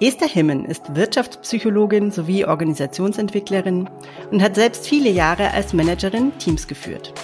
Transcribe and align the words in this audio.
Esther 0.00 0.26
Himmen 0.26 0.64
ist 0.64 0.96
Wirtschaftspsychologin 0.96 2.10
sowie 2.10 2.44
Organisationsentwicklerin 2.44 3.88
und 4.32 4.42
hat 4.42 4.56
selbst 4.56 4.88
viele 4.88 5.08
Jahre 5.08 5.52
als 5.52 5.72
Managerin 5.72 6.36
Teams 6.38 6.66
geführt. 6.66 7.14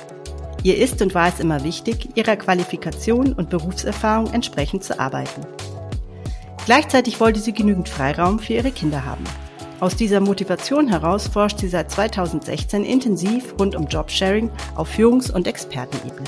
Ihr 0.62 0.78
ist 0.78 1.02
und 1.02 1.12
war 1.12 1.26
es 1.26 1.40
immer 1.40 1.64
wichtig, 1.64 2.10
ihrer 2.14 2.36
Qualifikation 2.36 3.32
und 3.32 3.50
Berufserfahrung 3.50 4.32
entsprechend 4.32 4.84
zu 4.84 5.00
arbeiten. 5.00 5.44
Gleichzeitig 6.64 7.18
wollte 7.18 7.40
sie 7.40 7.52
genügend 7.52 7.88
Freiraum 7.88 8.38
für 8.38 8.52
ihre 8.52 8.70
Kinder 8.70 9.04
haben. 9.04 9.24
Aus 9.80 9.96
dieser 9.96 10.20
Motivation 10.20 10.86
heraus 10.86 11.26
forscht 11.26 11.58
sie 11.58 11.68
seit 11.68 11.90
2016 11.90 12.84
intensiv 12.84 13.54
rund 13.58 13.74
um 13.74 13.86
Jobsharing 13.88 14.48
auf 14.76 14.88
Führungs- 14.90 15.32
und 15.32 15.48
Expertenebene. 15.48 16.22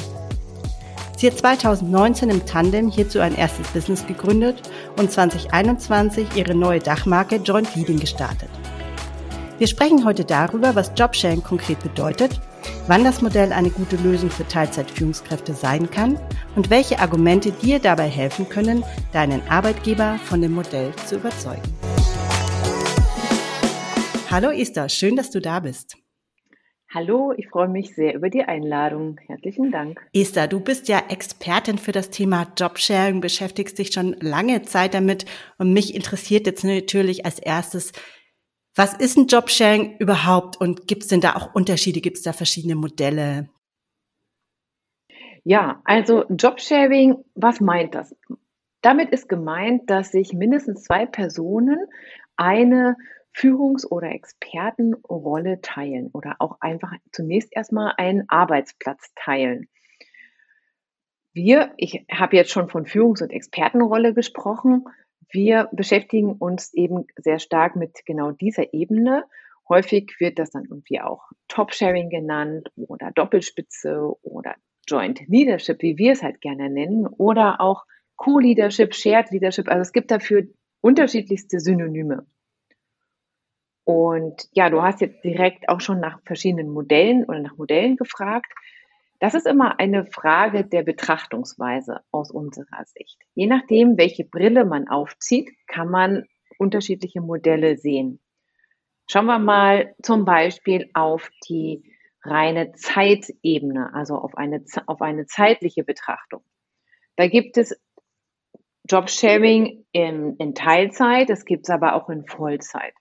Sie 1.22 1.28
hat 1.30 1.38
2019 1.38 2.30
im 2.30 2.46
Tandem 2.46 2.90
hierzu 2.90 3.20
ein 3.20 3.36
erstes 3.36 3.68
Business 3.68 4.04
gegründet 4.04 4.60
und 4.98 5.12
2021 5.12 6.26
ihre 6.34 6.52
neue 6.52 6.80
Dachmarke 6.80 7.36
Joint 7.36 7.76
Leading 7.76 8.00
gestartet. 8.00 8.48
Wir 9.58 9.68
sprechen 9.68 10.04
heute 10.04 10.24
darüber, 10.24 10.74
was 10.74 10.90
Jobsharing 10.96 11.44
konkret 11.44 11.78
bedeutet, 11.78 12.40
wann 12.88 13.04
das 13.04 13.22
Modell 13.22 13.52
eine 13.52 13.70
gute 13.70 13.94
Lösung 13.98 14.30
für 14.30 14.48
Teilzeitführungskräfte 14.48 15.54
sein 15.54 15.88
kann 15.88 16.18
und 16.56 16.70
welche 16.70 16.98
Argumente 16.98 17.52
dir 17.52 17.78
dabei 17.78 18.08
helfen 18.08 18.48
können, 18.48 18.82
deinen 19.12 19.48
Arbeitgeber 19.48 20.18
von 20.24 20.42
dem 20.42 20.54
Modell 20.54 20.92
zu 21.06 21.18
überzeugen. 21.18 21.62
Hallo 24.28 24.50
Esther, 24.50 24.88
schön, 24.88 25.14
dass 25.14 25.30
du 25.30 25.40
da 25.40 25.60
bist. 25.60 26.01
Hallo, 26.94 27.32
ich 27.34 27.48
freue 27.48 27.68
mich 27.68 27.94
sehr 27.94 28.14
über 28.14 28.28
die 28.28 28.44
Einladung. 28.44 29.18
Herzlichen 29.26 29.72
Dank. 29.72 29.98
Esther, 30.12 30.46
du 30.46 30.60
bist 30.60 30.88
ja 30.88 31.02
Expertin 31.08 31.78
für 31.78 31.92
das 31.92 32.10
Thema 32.10 32.48
Jobsharing, 32.54 33.22
beschäftigst 33.22 33.78
dich 33.78 33.94
schon 33.94 34.14
lange 34.20 34.60
Zeit 34.60 34.92
damit 34.92 35.24
und 35.56 35.72
mich 35.72 35.94
interessiert 35.94 36.46
jetzt 36.46 36.64
natürlich 36.64 37.24
als 37.24 37.38
erstes, 37.38 37.92
was 38.74 38.92
ist 38.92 39.16
ein 39.16 39.26
Jobsharing 39.26 39.96
überhaupt 40.00 40.60
und 40.60 40.86
gibt 40.86 41.04
es 41.04 41.08
denn 41.08 41.22
da 41.22 41.34
auch 41.34 41.54
Unterschiede, 41.54 42.02
gibt 42.02 42.18
es 42.18 42.24
da 42.24 42.34
verschiedene 42.34 42.74
Modelle? 42.74 43.48
Ja, 45.44 45.80
also 45.84 46.24
Jobsharing, 46.28 47.24
was 47.34 47.60
meint 47.62 47.94
das? 47.94 48.14
Damit 48.82 49.10
ist 49.10 49.30
gemeint, 49.30 49.88
dass 49.88 50.12
sich 50.12 50.34
mindestens 50.34 50.82
zwei 50.82 51.06
Personen 51.06 51.78
eine 52.36 52.96
Führungs- 53.34 53.86
oder 53.86 54.10
Expertenrolle 54.10 55.60
teilen 55.60 56.10
oder 56.12 56.36
auch 56.38 56.60
einfach 56.60 56.92
zunächst 57.12 57.54
erstmal 57.54 57.94
einen 57.96 58.24
Arbeitsplatz 58.28 59.12
teilen. 59.14 59.68
Wir, 61.32 61.72
ich 61.78 62.04
habe 62.10 62.36
jetzt 62.36 62.50
schon 62.50 62.68
von 62.68 62.84
Führungs- 62.84 63.22
und 63.22 63.30
Expertenrolle 63.30 64.12
gesprochen, 64.12 64.84
wir 65.32 65.70
beschäftigen 65.72 66.32
uns 66.32 66.74
eben 66.74 67.06
sehr 67.16 67.38
stark 67.38 67.74
mit 67.74 68.04
genau 68.04 68.32
dieser 68.32 68.74
Ebene. 68.74 69.24
Häufig 69.66 70.14
wird 70.18 70.38
das 70.38 70.50
dann 70.50 70.64
irgendwie 70.64 71.00
auch 71.00 71.30
Top-Sharing 71.48 72.10
genannt 72.10 72.68
oder 72.76 73.10
Doppelspitze 73.12 74.12
oder 74.20 74.54
Joint 74.86 75.26
Leadership, 75.28 75.80
wie 75.80 75.96
wir 75.96 76.12
es 76.12 76.22
halt 76.22 76.42
gerne 76.42 76.68
nennen, 76.68 77.06
oder 77.06 77.62
auch 77.62 77.84
Co-Leadership, 78.16 78.94
Shared 78.94 79.30
Leadership. 79.30 79.68
Also 79.68 79.80
es 79.80 79.92
gibt 79.92 80.10
dafür 80.10 80.44
unterschiedlichste 80.82 81.60
Synonyme. 81.60 82.26
Und 83.84 84.48
ja, 84.52 84.70
du 84.70 84.82
hast 84.82 85.00
jetzt 85.00 85.24
direkt 85.24 85.68
auch 85.68 85.80
schon 85.80 86.00
nach 86.00 86.20
verschiedenen 86.24 86.70
Modellen 86.70 87.24
oder 87.24 87.40
nach 87.40 87.56
Modellen 87.56 87.96
gefragt. 87.96 88.52
Das 89.18 89.34
ist 89.34 89.46
immer 89.46 89.78
eine 89.78 90.06
Frage 90.06 90.64
der 90.64 90.82
Betrachtungsweise 90.82 92.00
aus 92.10 92.30
unserer 92.30 92.84
Sicht. 92.86 93.18
Je 93.34 93.46
nachdem, 93.46 93.96
welche 93.96 94.24
Brille 94.24 94.64
man 94.64 94.88
aufzieht, 94.88 95.50
kann 95.66 95.88
man 95.88 96.24
unterschiedliche 96.58 97.20
Modelle 97.20 97.76
sehen. 97.76 98.20
Schauen 99.10 99.26
wir 99.26 99.38
mal 99.38 99.94
zum 100.02 100.24
Beispiel 100.24 100.90
auf 100.94 101.30
die 101.48 101.84
reine 102.24 102.72
Zeitebene, 102.72 103.92
also 103.94 104.14
auf 104.14 104.36
eine, 104.36 104.64
auf 104.86 105.02
eine 105.02 105.26
zeitliche 105.26 105.84
Betrachtung. 105.84 106.42
Da 107.16 107.26
gibt 107.26 107.58
es 107.58 107.78
Jobsharing 108.88 109.84
in, 109.92 110.36
in 110.36 110.54
Teilzeit, 110.54 111.30
das 111.30 111.44
gibt 111.44 111.66
es 111.66 111.70
aber 111.70 111.94
auch 111.94 112.08
in 112.08 112.26
Vollzeit. 112.26 112.94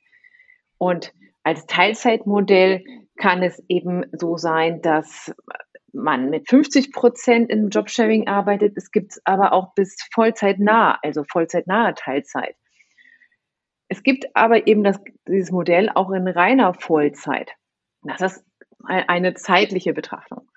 Und 0.81 1.13
als 1.43 1.67
Teilzeitmodell 1.67 2.83
kann 3.15 3.43
es 3.43 3.63
eben 3.67 4.03
so 4.13 4.37
sein, 4.37 4.81
dass 4.81 5.31
man 5.93 6.31
mit 6.31 6.49
50 6.49 6.91
Prozent 6.91 7.51
im 7.51 7.69
Jobsharing 7.69 8.27
arbeitet. 8.27 8.75
Es 8.77 8.89
gibt 8.89 9.19
aber 9.23 9.53
auch 9.53 9.75
bis 9.75 9.95
Vollzeitnah, 10.11 10.97
also 11.03 11.23
vollzeitnahe 11.23 11.93
Teilzeit. 11.93 12.55
Es 13.89 14.01
gibt 14.01 14.25
aber 14.35 14.65
eben 14.65 14.83
das, 14.83 14.99
dieses 15.27 15.51
Modell 15.51 15.91
auch 15.93 16.09
in 16.09 16.27
reiner 16.27 16.73
Vollzeit. 16.73 17.51
Das 18.01 18.21
ist 18.21 18.45
eine 18.83 19.35
zeitliche 19.35 19.93
Betrachtung. 19.93 20.49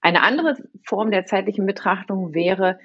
Eine 0.00 0.22
andere 0.22 0.54
Form 0.84 1.10
der 1.10 1.26
zeitlichen 1.26 1.66
Betrachtung 1.66 2.34
wäre, 2.34 2.78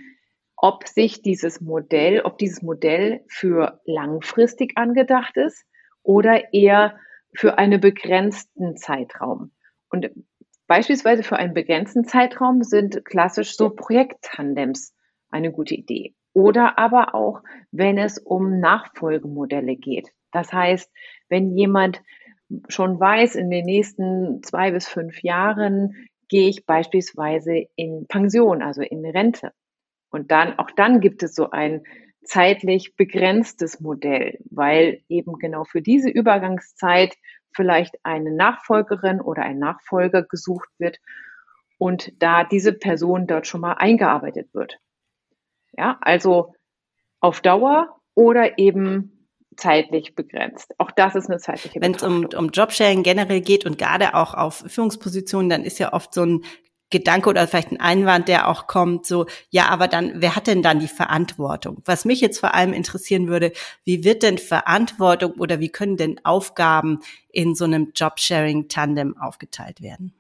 ob 0.56 0.88
sich 0.88 1.22
dieses 1.22 1.62
Modell, 1.62 2.22
ob 2.22 2.40
dieses 2.40 2.64
Modell 2.64 3.24
für 3.28 3.80
langfristig 3.86 4.80
angedacht 4.80 5.38
ist 5.38 5.68
oder 6.04 6.54
eher 6.54 6.98
für 7.34 7.58
einen 7.58 7.80
begrenzten 7.80 8.76
Zeitraum. 8.78 9.52
Und 9.90 10.10
beispielsweise 10.68 11.24
für 11.24 11.38
einen 11.38 11.54
begrenzten 11.54 12.06
Zeitraum 12.06 12.64
sind 12.64 13.06
klassisch 13.06 13.56
so 13.56 13.70
Projekttandems 13.70 14.94
eine 15.30 15.52
gute 15.52 15.76
Idee. 15.76 16.14
Oder 16.34 16.78
aber 16.80 17.14
auch, 17.14 17.42
wenn 17.72 17.98
es 17.98 18.18
um 18.18 18.60
Nachfolgemodelle 18.60 19.76
geht. 19.76 20.12
Das 20.32 20.54
heißt, 20.54 20.92
wenn 21.30 21.56
jemand 21.58 22.02
schon 22.68 23.00
weiß, 23.00 23.36
in 23.36 23.50
den 23.50 23.66
nächsten 23.66 24.44
zwei 24.44 24.72
bis 24.72 24.88
fünf 24.88 25.22
Jahren 25.24 26.08
gehe 26.30 26.48
ich 26.48 26.66
beispielsweise 26.66 27.66
in 27.76 28.08
Pension, 28.08 28.62
also 28.62 28.82
in 28.82 29.06
Rente. 29.06 29.52
Und 30.10 30.32
dann, 30.32 30.58
auch 30.60 30.72
dann 30.72 31.00
gibt 31.02 31.24
es 31.24 31.36
so 31.36 31.50
ein 31.52 31.84
zeitlich 32.24 32.96
begrenztes 32.96 33.80
Modell, 33.80 34.40
weil 34.50 35.02
eben 35.10 35.38
genau 35.40 35.64
für 35.64 35.82
diese 35.82 36.10
Übergangszeit 36.10 37.16
vielleicht 37.54 37.96
eine 38.04 38.32
Nachfolgerin 38.32 39.22
oder 39.22 39.44
ein 39.44 39.60
Nachfolger 39.60 40.24
gesucht 40.24 40.70
wird 40.78 40.98
und 41.78 42.14
da 42.22 42.44
diese 42.44 42.74
Person 42.74 43.28
dort 43.28 43.48
schon 43.48 43.62
mal 43.62 43.74
eingearbeitet 43.74 44.54
wird. 44.54 44.78
Ja, 45.74 45.98
also 46.02 46.54
auf 47.20 47.42
Dauer 47.42 48.00
oder 48.14 48.58
eben 48.58 49.28
zeitlich 49.58 50.16
begrenzt. 50.16 50.74
Auch 50.78 50.92
das 50.92 51.16
ist 51.16 51.30
eine 51.30 51.40
zeitliche 51.40 51.82
Wenn 51.82 51.96
es 51.96 52.04
um, 52.04 52.26
um 52.38 52.50
Jobsharing 52.50 53.04
generell 53.04 53.42
geht 53.42 53.66
und 53.66 53.78
gerade 53.78 54.14
auch 54.16 54.34
auf 54.34 54.64
Führungspositionen, 54.68 55.50
dann 55.50 55.64
ist 55.64 55.80
ja 55.80 55.94
oft 55.94 56.14
so 56.14 56.24
ein 56.24 56.44
Gedanke 56.92 57.30
oder 57.30 57.48
vielleicht 57.48 57.72
ein 57.72 57.80
Einwand, 57.80 58.28
der 58.28 58.48
auch 58.48 58.68
kommt, 58.68 59.06
so, 59.06 59.26
ja, 59.50 59.70
aber 59.70 59.88
dann, 59.88 60.14
wer 60.16 60.36
hat 60.36 60.48
denn 60.48 60.62
dann 60.62 60.80
die 60.80 60.88
Verantwortung? 60.88 61.82
Was 61.86 62.06
mich 62.06 62.22
jetzt 62.22 62.40
vor 62.40 62.54
allem 62.54 62.74
interessieren 62.74 63.28
würde, 63.28 63.52
wie 63.84 64.04
wird 64.04 64.24
denn 64.24 64.38
Verantwortung 64.38 65.34
oder 65.40 65.60
wie 65.60 65.70
können 65.70 65.98
denn 65.98 66.20
Aufgaben 66.24 67.00
in 67.30 67.56
so 67.56 67.66
einem 67.66 67.92
Jobsharing-Tandem 67.96 69.18
aufgeteilt 69.18 69.82
werden? 69.82 70.14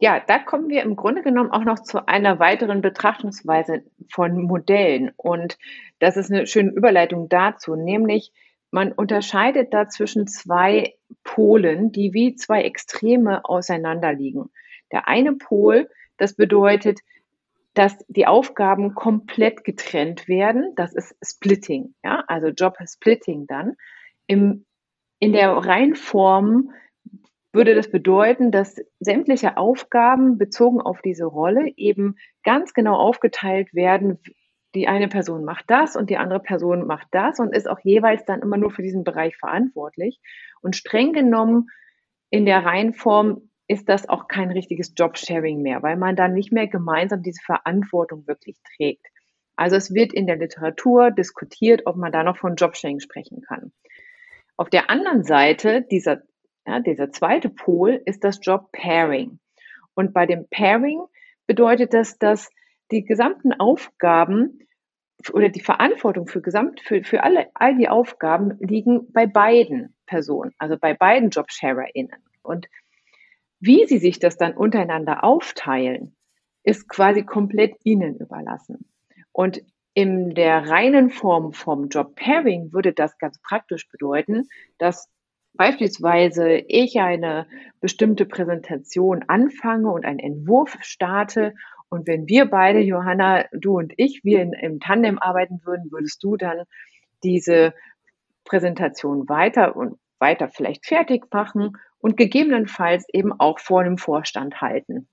Ja, 0.00 0.20
da 0.20 0.38
kommen 0.38 0.68
wir 0.68 0.82
im 0.82 0.96
Grunde 0.96 1.22
genommen 1.22 1.50
auch 1.50 1.64
noch 1.64 1.78
zu 1.78 2.06
einer 2.06 2.38
weiteren 2.38 2.82
Betrachtungsweise 2.82 3.84
von 4.10 4.42
Modellen. 4.42 5.12
Und 5.16 5.56
das 5.98 6.16
ist 6.16 6.30
eine 6.30 6.46
schöne 6.46 6.72
Überleitung 6.72 7.28
dazu, 7.28 7.74
nämlich 7.74 8.32
man 8.74 8.90
unterscheidet 8.90 9.72
da 9.72 9.88
zwischen 9.88 10.26
zwei 10.26 10.94
Polen, 11.22 11.92
die 11.92 12.12
wie 12.12 12.34
zwei 12.34 12.62
Extreme 12.62 13.44
auseinanderliegen. 13.44 14.50
Der 14.90 15.06
eine 15.06 15.34
Pol, 15.34 15.88
das 16.16 16.34
bedeutet, 16.34 16.98
dass 17.74 17.96
die 18.08 18.26
Aufgaben 18.26 18.96
komplett 18.96 19.62
getrennt 19.62 20.26
werden. 20.26 20.72
Das 20.74 20.92
ist 20.92 21.14
Splitting, 21.24 21.94
ja, 22.02 22.24
also 22.26 22.48
Job 22.48 22.76
Splitting 22.84 23.46
dann. 23.46 23.76
Im, 24.26 24.64
in 25.20 25.32
der 25.32 25.50
Reinform 25.52 26.72
würde 27.52 27.76
das 27.76 27.92
bedeuten, 27.92 28.50
dass 28.50 28.80
sämtliche 28.98 29.56
Aufgaben 29.56 30.36
bezogen 30.36 30.80
auf 30.80 31.00
diese 31.00 31.26
Rolle 31.26 31.72
eben 31.76 32.16
ganz 32.42 32.74
genau 32.74 32.96
aufgeteilt 32.96 33.72
werden, 33.72 34.18
die 34.74 34.88
eine 34.88 35.08
Person 35.08 35.44
macht 35.44 35.64
das 35.68 35.96
und 35.96 36.10
die 36.10 36.16
andere 36.16 36.40
Person 36.40 36.86
macht 36.86 37.08
das 37.12 37.38
und 37.38 37.54
ist 37.54 37.68
auch 37.68 37.78
jeweils 37.80 38.24
dann 38.24 38.42
immer 38.42 38.56
nur 38.56 38.70
für 38.70 38.82
diesen 38.82 39.04
Bereich 39.04 39.36
verantwortlich. 39.36 40.20
Und 40.60 40.76
streng 40.76 41.12
genommen 41.12 41.68
in 42.30 42.46
der 42.46 42.64
Reihenform 42.64 43.50
ist 43.68 43.88
das 43.88 44.08
auch 44.08 44.28
kein 44.28 44.50
richtiges 44.50 44.92
Jobsharing 44.96 45.62
mehr, 45.62 45.82
weil 45.82 45.96
man 45.96 46.16
dann 46.16 46.34
nicht 46.34 46.52
mehr 46.52 46.66
gemeinsam 46.66 47.22
diese 47.22 47.42
Verantwortung 47.42 48.26
wirklich 48.26 48.56
trägt. 48.76 49.06
Also 49.56 49.76
es 49.76 49.94
wird 49.94 50.12
in 50.12 50.26
der 50.26 50.36
Literatur 50.36 51.10
diskutiert, 51.10 51.82
ob 51.86 51.96
man 51.96 52.12
da 52.12 52.24
noch 52.24 52.36
von 52.36 52.56
Jobsharing 52.56 53.00
sprechen 53.00 53.40
kann. 53.42 53.72
Auf 54.56 54.68
der 54.68 54.90
anderen 54.90 55.24
Seite, 55.24 55.82
dieser, 55.82 56.22
ja, 56.66 56.80
dieser 56.80 57.10
zweite 57.12 57.48
Pol, 57.48 58.02
ist 58.04 58.24
das 58.24 58.40
Job 58.42 58.70
Pairing. 58.72 59.38
Und 59.94 60.12
bei 60.12 60.26
dem 60.26 60.48
Pairing 60.50 61.00
bedeutet 61.46 61.94
das, 61.94 62.18
dass 62.18 62.50
die 62.90 63.04
gesamten 63.04 63.52
Aufgaben 63.52 64.58
oder 65.32 65.48
die 65.48 65.60
Verantwortung 65.60 66.26
für 66.26 66.42
gesamt, 66.42 66.80
für, 66.80 67.02
für 67.02 67.22
alle, 67.22 67.48
all 67.54 67.76
die 67.76 67.88
Aufgaben 67.88 68.58
liegen 68.60 69.12
bei 69.12 69.26
beiden 69.26 69.94
Personen, 70.06 70.52
also 70.58 70.76
bei 70.78 70.94
beiden 70.94 71.30
JobsharerInnen. 71.30 72.12
Und 72.42 72.68
wie 73.60 73.86
sie 73.86 73.98
sich 73.98 74.18
das 74.18 74.36
dann 74.36 74.54
untereinander 74.54 75.24
aufteilen, 75.24 76.14
ist 76.62 76.88
quasi 76.88 77.24
komplett 77.24 77.76
ihnen 77.84 78.16
überlassen. 78.16 78.90
Und 79.32 79.62
in 79.94 80.34
der 80.34 80.68
reinen 80.68 81.10
Form 81.10 81.52
vom 81.52 81.88
Job 81.88 82.16
Pairing 82.16 82.72
würde 82.72 82.92
das 82.92 83.16
ganz 83.18 83.40
praktisch 83.40 83.88
bedeuten, 83.88 84.48
dass 84.78 85.08
beispielsweise 85.54 86.56
ich 86.56 87.00
eine 87.00 87.46
bestimmte 87.80 88.26
Präsentation 88.26 89.24
anfange 89.28 89.90
und 89.90 90.04
einen 90.04 90.18
Entwurf 90.18 90.76
starte 90.80 91.54
und 91.94 92.06
wenn 92.08 92.26
wir 92.26 92.46
beide, 92.46 92.80
Johanna, 92.80 93.44
du 93.52 93.78
und 93.78 93.92
ich, 93.96 94.24
wir 94.24 94.42
in, 94.42 94.52
im 94.52 94.80
Tandem 94.80 95.18
arbeiten 95.18 95.60
würden, 95.64 95.90
würdest 95.92 96.22
du 96.22 96.36
dann 96.36 96.64
diese 97.22 97.72
Präsentation 98.44 99.28
weiter 99.28 99.76
und 99.76 99.98
weiter 100.18 100.48
vielleicht 100.48 100.86
fertig 100.86 101.32
machen 101.32 101.76
und 101.98 102.16
gegebenenfalls 102.16 103.06
eben 103.12 103.32
auch 103.32 103.58
vor 103.58 103.80
einem 103.80 103.96
Vorstand 103.96 104.60
halten. 104.60 105.08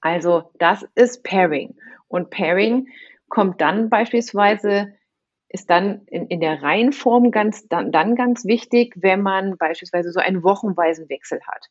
Also 0.00 0.50
das 0.58 0.86
ist 0.94 1.24
Pairing. 1.24 1.76
Und 2.08 2.30
Pairing 2.30 2.88
kommt 3.28 3.60
dann 3.60 3.88
beispielsweise, 3.88 4.92
ist 5.48 5.70
dann 5.70 6.02
in, 6.06 6.26
in 6.26 6.40
der 6.40 6.62
Reihenform 6.62 7.30
ganz, 7.30 7.66
dann, 7.68 7.92
dann 7.92 8.14
ganz 8.14 8.44
wichtig, 8.44 8.94
wenn 8.96 9.22
man 9.22 9.56
beispielsweise 9.56 10.12
so 10.12 10.20
einen 10.20 10.42
wochenweisen 10.42 11.08
Wechsel 11.08 11.40
hat. 11.46 11.66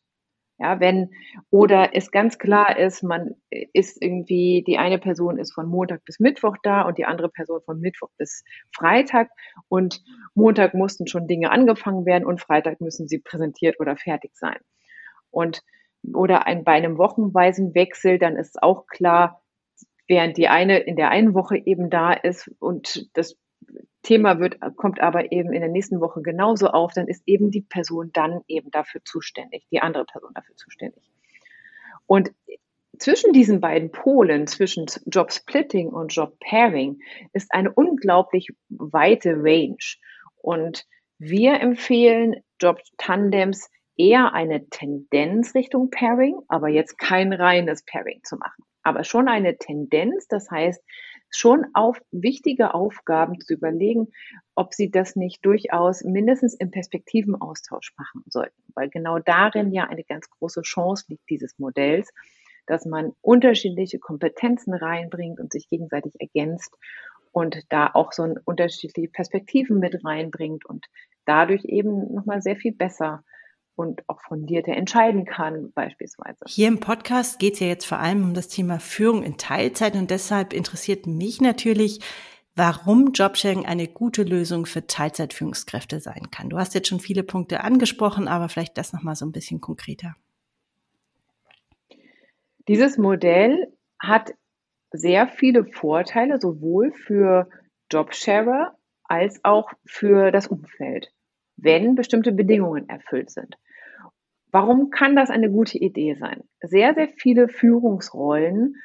Ja, 0.62 0.80
wenn, 0.80 1.10
oder 1.50 1.96
es 1.96 2.12
ganz 2.12 2.38
klar 2.38 2.78
ist, 2.78 3.02
man 3.02 3.34
ist 3.50 4.00
irgendwie, 4.00 4.64
die 4.66 4.78
eine 4.78 5.00
Person 5.00 5.40
ist 5.40 5.54
von 5.56 5.68
Montag 5.68 6.06
bis 6.06 6.20
Mittwoch 6.20 6.56
da 6.62 6.84
und 6.84 7.00
die 7.00 7.06
andere 7.06 7.30
Person 7.30 7.62
von 7.66 7.80
Mittwoch 7.80 8.10
bis 8.20 8.44
Freitag 8.72 9.32
und 9.70 10.04
Montag 10.36 10.76
mussten 10.76 11.08
schon 11.08 11.28
Dinge 11.28 11.50
angefangen 11.50 12.06
werden 12.06 12.28
und 12.28 12.42
Freitag 12.42 12.80
müssen 12.80 13.08
sie 13.08 13.18
präsentiert 13.18 13.80
oder 13.80 13.98
fertig 13.98 14.36
sein. 14.36 14.60
Und, 15.32 15.64
oder 16.14 16.46
ein, 16.46 16.64
bei 16.64 16.74
einem 16.74 17.00
wochenweisen 17.00 17.74
Wechsel, 17.74 18.20
dann 18.20 18.36
ist 18.36 18.62
auch 18.62 18.86
klar, 18.86 19.42
während 20.08 20.38
die 20.38 20.48
eine 20.48 20.78
in 20.78 20.96
der 20.96 21.10
einen 21.10 21.34
Woche 21.34 21.58
eben 21.58 21.90
da 21.90 22.14
ist 22.14 22.52
und 22.60 23.10
das 23.18 23.36
Thema 24.04 24.40
wird, 24.40 24.58
kommt 24.78 25.00
aber 25.00 25.32
eben 25.32 25.54
in 25.54 25.62
der 25.62 25.70
nächsten 25.70 26.02
Woche 26.02 26.22
genauso 26.22 26.68
auf, 26.68 26.94
dann 26.94 27.08
ist 27.08 27.24
eben 27.28 27.52
die 27.52 27.62
Person 27.62 28.12
dann 28.14 28.42
eben 28.48 28.72
dafür 28.72 29.02
zuständig, 29.06 29.68
die 29.72 29.82
andere 29.82 30.06
Person 30.06 30.32
dafür 30.34 30.56
zuständig. 30.56 31.04
Und 32.08 32.32
zwischen 32.98 33.34
diesen 33.34 33.62
beiden 33.62 33.92
Polen, 33.92 34.48
zwischen 34.48 34.86
Job 35.06 35.32
Splitting 35.32 35.90
und 35.90 36.14
Job 36.14 36.38
Pairing, 36.40 37.00
ist 37.34 37.54
eine 37.54 37.72
unglaublich 37.72 38.50
weite 38.70 39.34
Range. 39.36 39.78
Und 40.38 40.86
wir 41.18 41.60
empfehlen 41.60 42.44
Job 42.60 42.80
Tandems 42.98 43.70
eher 43.98 44.34
eine 44.34 44.68
Tendenz 44.70 45.56
Richtung 45.56 45.90
Pairing, 45.90 46.40
aber 46.48 46.70
jetzt 46.70 46.98
kein 46.98 47.34
reines 47.34 47.84
Pairing 47.86 48.22
zu 48.24 48.38
machen. 48.38 48.64
Aber 48.84 49.04
schon 49.04 49.28
eine 49.28 49.58
Tendenz, 49.58 50.28
das 50.28 50.50
heißt, 50.50 50.84
schon 51.32 51.66
auf 51.74 52.02
wichtige 52.12 52.74
Aufgaben 52.74 53.40
zu 53.40 53.54
überlegen, 53.54 54.08
ob 54.56 54.74
sie 54.74 54.92
das 54.92 55.16
nicht 55.16 55.46
durchaus 55.46 56.04
mindestens 56.04 56.54
im 56.54 56.72
Perspektivenaustausch 56.72 57.94
machen 57.98 58.24
sollten, 58.28 58.62
weil 58.76 58.90
genau 58.90 59.20
darin 59.20 59.72
ja 59.72 59.86
eine 59.86 60.04
ganz 60.04 60.30
große 60.30 60.62
Chance 60.62 61.06
liegt 61.08 61.30
dieses 61.30 61.58
Modells, 61.58 62.12
dass 62.68 62.86
man 62.86 63.14
unterschiedliche 63.22 64.00
Kompetenzen 64.00 64.74
reinbringt 64.74 65.40
und 65.40 65.52
sich 65.52 65.68
gegenseitig 65.70 66.20
ergänzt 66.20 66.78
und 67.32 67.62
da 67.70 67.90
auch 67.94 68.12
so 68.12 68.36
unterschiedliche 68.46 69.10
Perspektiven 69.10 69.80
mit 69.80 70.04
reinbringt 70.04 70.66
und 70.66 70.86
dadurch 71.26 71.66
eben 71.66 72.14
nochmal 72.14 72.42
sehr 72.42 72.58
viel 72.58 72.74
besser 72.74 73.24
und 73.82 74.08
auch 74.08 74.22
fundierter 74.22 74.74
entscheiden 74.74 75.26
kann, 75.26 75.72
beispielsweise. 75.74 76.46
Hier 76.48 76.68
im 76.68 76.80
Podcast 76.80 77.40
geht 77.40 77.56
es 77.56 77.60
ja 77.60 77.68
jetzt 77.68 77.86
vor 77.86 78.00
allem 78.00 78.24
um 78.24 78.34
das 78.34 78.48
Thema 78.48 78.80
Führung 78.80 79.24
in 79.24 79.38
Teilzeit 79.38 79.96
und 79.96 80.12
deshalb 80.12 80.54
interessiert 80.54 81.08
mich 81.08 81.42
natürlich, 81.42 82.00
warum 82.56 83.12
Jobsharing 83.12 83.66
eine 83.66 83.88
gute 83.88 84.24
Lösung 84.24 84.66
für 84.66 84.86
Teilzeitführungskräfte 84.86 86.00
sein 86.00 86.30
kann. 86.32 86.50
Du 86.50 86.58
hast 86.58 86.74
jetzt 86.76 86.88
schon 86.88 87.00
viele 87.00 87.24
Punkte 87.24 87.62
angesprochen, 87.62 88.28
aber 88.28 88.50
vielleicht 88.50 88.78
das 88.78 88.94
nochmal 88.94 89.16
so 89.16 89.26
ein 89.26 89.32
bisschen 89.32 89.62
konkreter. 89.62 90.16
Dieses 92.68 92.98
Modell 92.98 93.74
hat 94.00 94.34
sehr 94.92 95.28
viele 95.28 95.66
Vorteile, 95.66 96.40
sowohl 96.40 96.92
für 96.92 97.50
Jobsharer 97.92 98.76
als 99.04 99.44
auch 99.44 99.72
für 99.86 100.32
das 100.32 100.48
Umfeld, 100.48 101.12
wenn 101.58 101.96
bestimmte 101.96 102.32
Bedingungen 102.32 102.88
erfüllt 102.90 103.30
sind. 103.30 103.58
Warum 104.52 104.90
kann 104.90 105.16
das 105.16 105.30
eine 105.30 105.50
gute 105.50 105.78
Idee 105.78 106.16
sein? 106.16 106.44
Sehr, 106.62 106.94
sehr 106.94 107.08
viele 107.08 107.48
Führungsrollen 107.48 108.76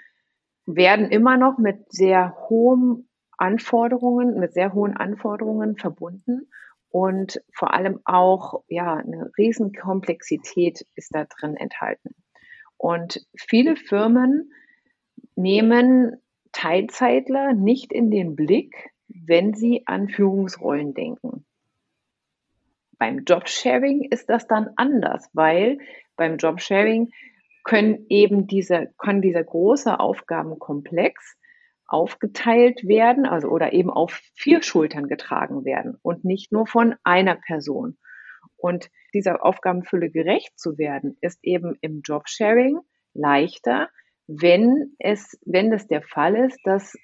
werden 0.64 1.10
immer 1.10 1.36
noch 1.36 1.58
mit 1.58 1.92
sehr 1.92 2.36
hohen 2.48 3.08
Anforderungen, 3.36 4.38
mit 4.38 4.52
sehr 4.52 4.72
hohen 4.72 4.96
Anforderungen 4.96 5.76
verbunden 5.76 6.48
und 6.90 7.42
vor 7.52 7.74
allem 7.74 8.00
auch, 8.04 8.62
ja, 8.68 8.94
eine 8.94 9.30
Riesenkomplexität 9.36 10.86
ist 10.94 11.14
da 11.14 11.24
drin 11.24 11.56
enthalten. 11.56 12.14
Und 12.76 13.26
viele 13.36 13.76
Firmen 13.76 14.52
nehmen 15.34 16.16
Teilzeitler 16.52 17.52
nicht 17.52 17.92
in 17.92 18.10
den 18.10 18.34
Blick, 18.34 18.90
wenn 19.08 19.54
sie 19.54 19.82
an 19.86 20.08
Führungsrollen 20.08 20.94
denken. 20.94 21.45
Beim 22.98 23.25
Jobsharing 23.25 24.08
ist 24.10 24.31
das 24.31 24.46
dann 24.46 24.70
anders, 24.76 25.28
weil 25.32 25.78
beim 26.16 26.38
Jobsharing 26.38 27.10
können 27.64 28.06
eben 28.08 28.46
diese, 28.46 28.93
kann 28.98 29.20
dieser 29.20 29.44
große 29.44 29.98
Aufgabenkomplex 29.98 31.37
aufgeteilt 31.87 32.87
werden, 32.87 33.26
also 33.26 33.48
oder 33.48 33.72
eben 33.72 33.90
auf 33.90 34.20
vier 34.34 34.62
Schultern 34.62 35.08
getragen 35.08 35.64
werden 35.64 35.96
und 36.02 36.25
nicht 36.25 36.52
nur 36.52 36.66
von 36.66 36.94
einer 37.04 37.37
Person. 37.37 37.96
Und 38.56 38.90
dieser 39.14 39.44
Aufgabenfülle 39.44 40.10
gerecht 40.10 40.58
zu 40.58 40.78
werden, 40.78 41.16
ist 41.20 41.38
eben 41.43 41.76
im 41.81 42.00
Jobsharing 42.02 42.78
leichter, 43.14 43.88
wenn 44.26 44.96
es, 44.98 45.38
wenn 45.44 45.70
das 45.70 45.87
der 45.87 46.02
Fall 46.02 46.37
ist, 46.37 46.58
dass 46.64 46.96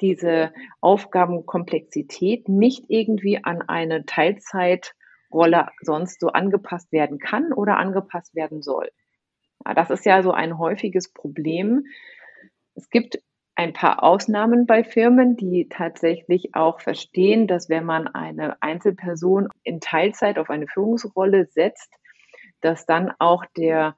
diese 0.00 0.52
Aufgabenkomplexität 0.80 2.48
nicht 2.48 2.84
irgendwie 2.88 3.42
an 3.42 3.62
eine 3.62 4.04
Teilzeit 4.06 4.94
Rolle 5.36 5.68
sonst 5.82 6.20
so 6.20 6.28
angepasst 6.28 6.90
werden 6.92 7.18
kann 7.18 7.52
oder 7.52 7.76
angepasst 7.76 8.34
werden 8.34 8.62
soll. 8.62 8.90
Ja, 9.64 9.74
das 9.74 9.90
ist 9.90 10.06
ja 10.06 10.22
so 10.22 10.32
ein 10.32 10.58
häufiges 10.58 11.12
Problem. 11.12 11.84
Es 12.74 12.90
gibt 12.90 13.20
ein 13.54 13.72
paar 13.72 14.02
Ausnahmen 14.02 14.66
bei 14.66 14.84
Firmen, 14.84 15.36
die 15.36 15.68
tatsächlich 15.68 16.54
auch 16.54 16.80
verstehen, 16.80 17.46
dass 17.46 17.68
wenn 17.70 17.84
man 17.84 18.06
eine 18.06 18.60
Einzelperson 18.62 19.48
in 19.62 19.80
Teilzeit 19.80 20.38
auf 20.38 20.50
eine 20.50 20.68
Führungsrolle 20.68 21.46
setzt, 21.46 21.90
dass 22.60 22.84
dann 22.84 23.12
auch 23.18 23.44
der, 23.56 23.96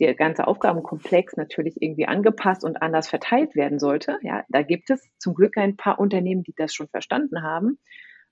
der 0.00 0.14
ganze 0.14 0.46
Aufgabenkomplex 0.46 1.36
natürlich 1.36 1.80
irgendwie 1.80 2.06
angepasst 2.06 2.62
und 2.62 2.82
anders 2.82 3.08
verteilt 3.08 3.54
werden 3.54 3.78
sollte. 3.78 4.18
Ja, 4.22 4.44
da 4.50 4.62
gibt 4.62 4.90
es 4.90 5.02
zum 5.18 5.34
Glück 5.34 5.56
ein 5.56 5.76
paar 5.76 5.98
Unternehmen, 5.98 6.42
die 6.42 6.54
das 6.54 6.74
schon 6.74 6.88
verstanden 6.88 7.42
haben. 7.42 7.78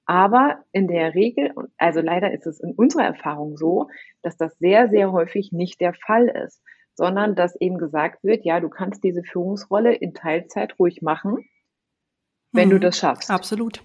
Aber 0.04 0.64
in 0.72 0.88
der 0.88 1.14
Regel, 1.14 1.52
also 1.78 2.00
leider 2.00 2.32
ist 2.32 2.46
es 2.46 2.60
in 2.60 2.72
unserer 2.72 3.04
Erfahrung 3.04 3.56
so, 3.56 3.88
dass 4.22 4.36
das 4.36 4.58
sehr, 4.58 4.88
sehr 4.88 5.12
häufig 5.12 5.52
nicht 5.52 5.80
der 5.80 5.94
Fall 5.94 6.28
ist, 6.28 6.62
sondern 6.94 7.34
dass 7.34 7.60
eben 7.60 7.78
gesagt 7.78 8.24
wird, 8.24 8.44
ja, 8.44 8.60
du 8.60 8.68
kannst 8.68 9.04
diese 9.04 9.22
Führungsrolle 9.22 9.94
in 9.94 10.14
Teilzeit 10.14 10.78
ruhig 10.78 11.02
machen, 11.02 11.44
wenn 12.52 12.68
mhm, 12.68 12.72
du 12.72 12.80
das 12.80 12.98
schaffst. 12.98 13.30
Absolut. 13.30 13.82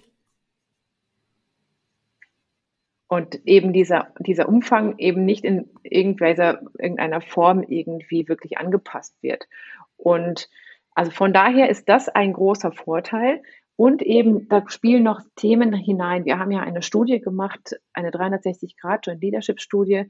Und 3.08 3.46
eben 3.46 3.72
dieser, 3.72 4.12
dieser 4.18 4.48
Umfang 4.48 4.98
eben 4.98 5.24
nicht 5.24 5.44
in 5.44 5.70
irgendwelcher, 5.82 6.60
irgendeiner 6.78 7.22
Form 7.22 7.62
irgendwie 7.62 8.28
wirklich 8.28 8.58
angepasst 8.58 9.14
wird. 9.22 9.48
Und 9.96 10.50
also 10.94 11.10
von 11.10 11.32
daher 11.32 11.70
ist 11.70 11.88
das 11.88 12.10
ein 12.10 12.34
großer 12.34 12.70
Vorteil. 12.70 13.42
Und 13.80 14.02
eben, 14.02 14.48
da 14.48 14.64
spielen 14.66 15.04
noch 15.04 15.20
Themen 15.36 15.72
hinein. 15.72 16.24
Wir 16.24 16.40
haben 16.40 16.50
ja 16.50 16.62
eine 16.62 16.82
Studie 16.82 17.20
gemacht, 17.20 17.78
eine 17.92 18.10
360-Grad-Joint-Leadership-Studie 18.10 20.06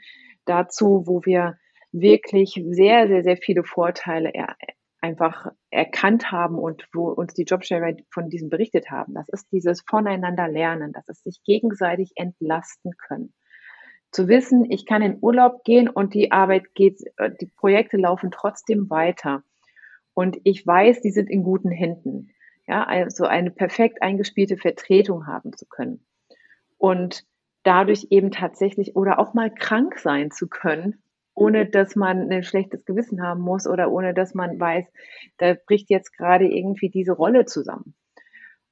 dazu, 0.47 1.03
wo 1.05 1.23
wir 1.27 1.59
wirklich 1.93 2.65
sehr, 2.71 3.09
sehr, 3.09 3.23
sehr 3.25 3.37
viele 3.37 3.65
Vorteile 3.65 4.31
er, 4.33 4.57
einfach 5.03 5.53
erkannt 5.69 6.33
haben 6.33 6.59
und 6.59 6.89
wo 6.95 7.11
uns 7.11 7.35
die 7.35 7.43
Jobsharer 7.43 7.93
von 8.11 8.31
diesem 8.31 8.49
berichtet 8.49 8.91
haben. 8.91 9.13
Das 9.13 9.29
ist 9.29 9.53
dieses 9.53 9.83
Voneinander 9.87 10.49
lernen, 10.49 10.93
dass 10.93 11.07
es 11.11 11.23
sich 11.23 11.43
gegenseitig 11.45 12.13
entlasten 12.15 12.93
können. 12.97 13.35
Zu 14.13 14.29
wissen, 14.29 14.65
ich 14.71 14.87
kann 14.87 15.03
in 15.03 15.19
Urlaub 15.21 15.63
gehen 15.65 15.91
und 15.91 16.15
die 16.15 16.33
Arbeit 16.33 16.75
geht, 16.75 17.03
die 17.43 17.53
Projekte 17.55 17.99
laufen 17.99 18.31
trotzdem 18.31 18.89
weiter. 18.89 19.43
Und 20.15 20.39
ich 20.45 20.67
weiß, 20.67 21.03
die 21.03 21.11
sind 21.11 21.29
in 21.29 21.43
guten 21.43 21.71
Händen 21.71 22.31
ja, 22.69 22.85
also 22.85 23.25
eine 23.25 23.51
perfekt 23.51 24.03
eingespielte 24.03 24.59
Vertretung 24.59 25.27
haben 25.27 25.53
zu 25.57 25.67
können. 25.67 26.05
Und 26.77 27.25
dadurch 27.63 28.09
eben 28.11 28.31
tatsächlich 28.31 28.95
oder 28.95 29.19
auch 29.19 29.35
mal 29.35 29.53
krank 29.53 29.99
sein 29.99 30.31
zu 30.31 30.49
können, 30.49 31.03
ohne 31.35 31.67
dass 31.67 31.97
man 31.97 32.31
ein 32.31 32.43
schlechtes 32.43 32.85
Gewissen 32.85 33.23
haben 33.23 33.41
muss 33.41 33.67
oder 33.67 33.91
ohne 33.91 34.13
dass 34.13 34.35
man 34.35 34.61
weiß, 34.61 34.87
da 35.39 35.55
bricht 35.67 35.89
jetzt 35.89 36.17
gerade 36.17 36.47
irgendwie 36.47 36.91
diese 36.91 37.13
Rolle 37.13 37.47
zusammen. 37.47 37.95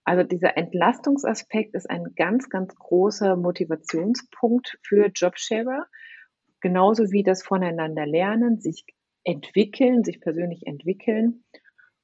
Also 0.04 0.22
dieser 0.22 0.56
Entlastungsaspekt 0.56 1.74
ist 1.74 1.88
ein 1.90 2.14
ganz, 2.14 2.48
ganz 2.48 2.76
großer 2.76 3.36
Motivationspunkt 3.36 4.78
für 4.82 5.10
Jobsharer, 5.12 5.86
genauso 6.60 7.10
wie 7.10 7.22
das 7.22 7.42
Voneinander 7.42 8.06
lernen, 8.06 8.60
sich 8.60 8.84
entwickeln, 9.24 10.04
sich 10.04 10.20
persönlich 10.20 10.66
entwickeln 10.66 11.44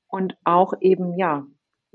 und 0.09 0.37
auch 0.45 0.75
eben, 0.81 1.17
ja, 1.17 1.47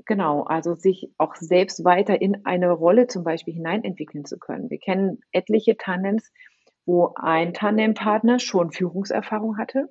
genau, 0.08 0.42
also 0.42 0.74
sich 0.74 1.12
auch 1.18 1.36
selbst 1.36 1.84
weiter 1.84 2.20
in 2.20 2.44
eine 2.44 2.72
Rolle 2.72 3.06
zum 3.06 3.22
Beispiel 3.22 3.54
hineinentwickeln 3.54 4.24
zu 4.24 4.40
können. 4.40 4.70
Wir 4.70 4.80
kennen 4.80 5.20
etliche 5.30 5.76
Tandems, 5.76 6.32
wo 6.84 7.14
ein 7.14 7.54
Tandempartner 7.54 8.40
schon 8.40 8.72
Führungserfahrung 8.72 9.58
hatte 9.58 9.88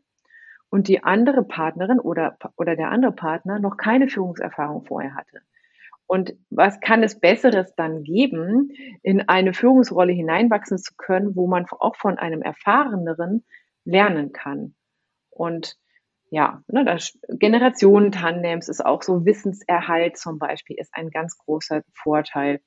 und 0.70 0.90
die 0.90 1.04
andere 1.04 1.44
Partnerin 1.44 2.02
oder, 2.02 2.38
oder 2.58 2.76
der 2.76 2.90
andere 2.90 3.14
Partner 3.14 3.60
noch 3.60 3.78
keine 3.78 4.10
Führungserfahrung 4.10 4.84
vorher 4.84 5.16
hatte. 5.16 5.40
Und 6.08 6.34
was 6.50 6.80
kann 6.80 7.04
es 7.04 7.20
Besseres 7.20 7.76
dann 7.76 8.04
geben, 8.04 8.72
in 9.04 9.28
eine 9.28 9.54
Führungsrolle 9.54 10.14
hineinwachsen 10.14 10.78
zu 10.78 10.94
können, 10.98 11.36
wo 11.36 11.48
man 11.48 11.66
auch 11.80 11.96
von 11.96 12.18
einem 12.18 12.42
Erfahreneren 12.42 13.46
lernen 13.86 14.32
kann? 14.32 14.74
Und 15.30 15.78
ja, 16.30 16.62
ne, 16.68 16.84
das 16.84 17.18
Generationentandems 17.30 18.68
ist 18.68 18.86
auch 18.86 19.02
so 19.04 19.26
Wissenserhalt 19.26 20.18
zum 20.18 20.40
Beispiel 20.40 20.78
ist 20.78 20.94
ein 20.94 21.10
ganz 21.10 21.38
großer 21.38 21.82
Vorteil. 21.94 22.60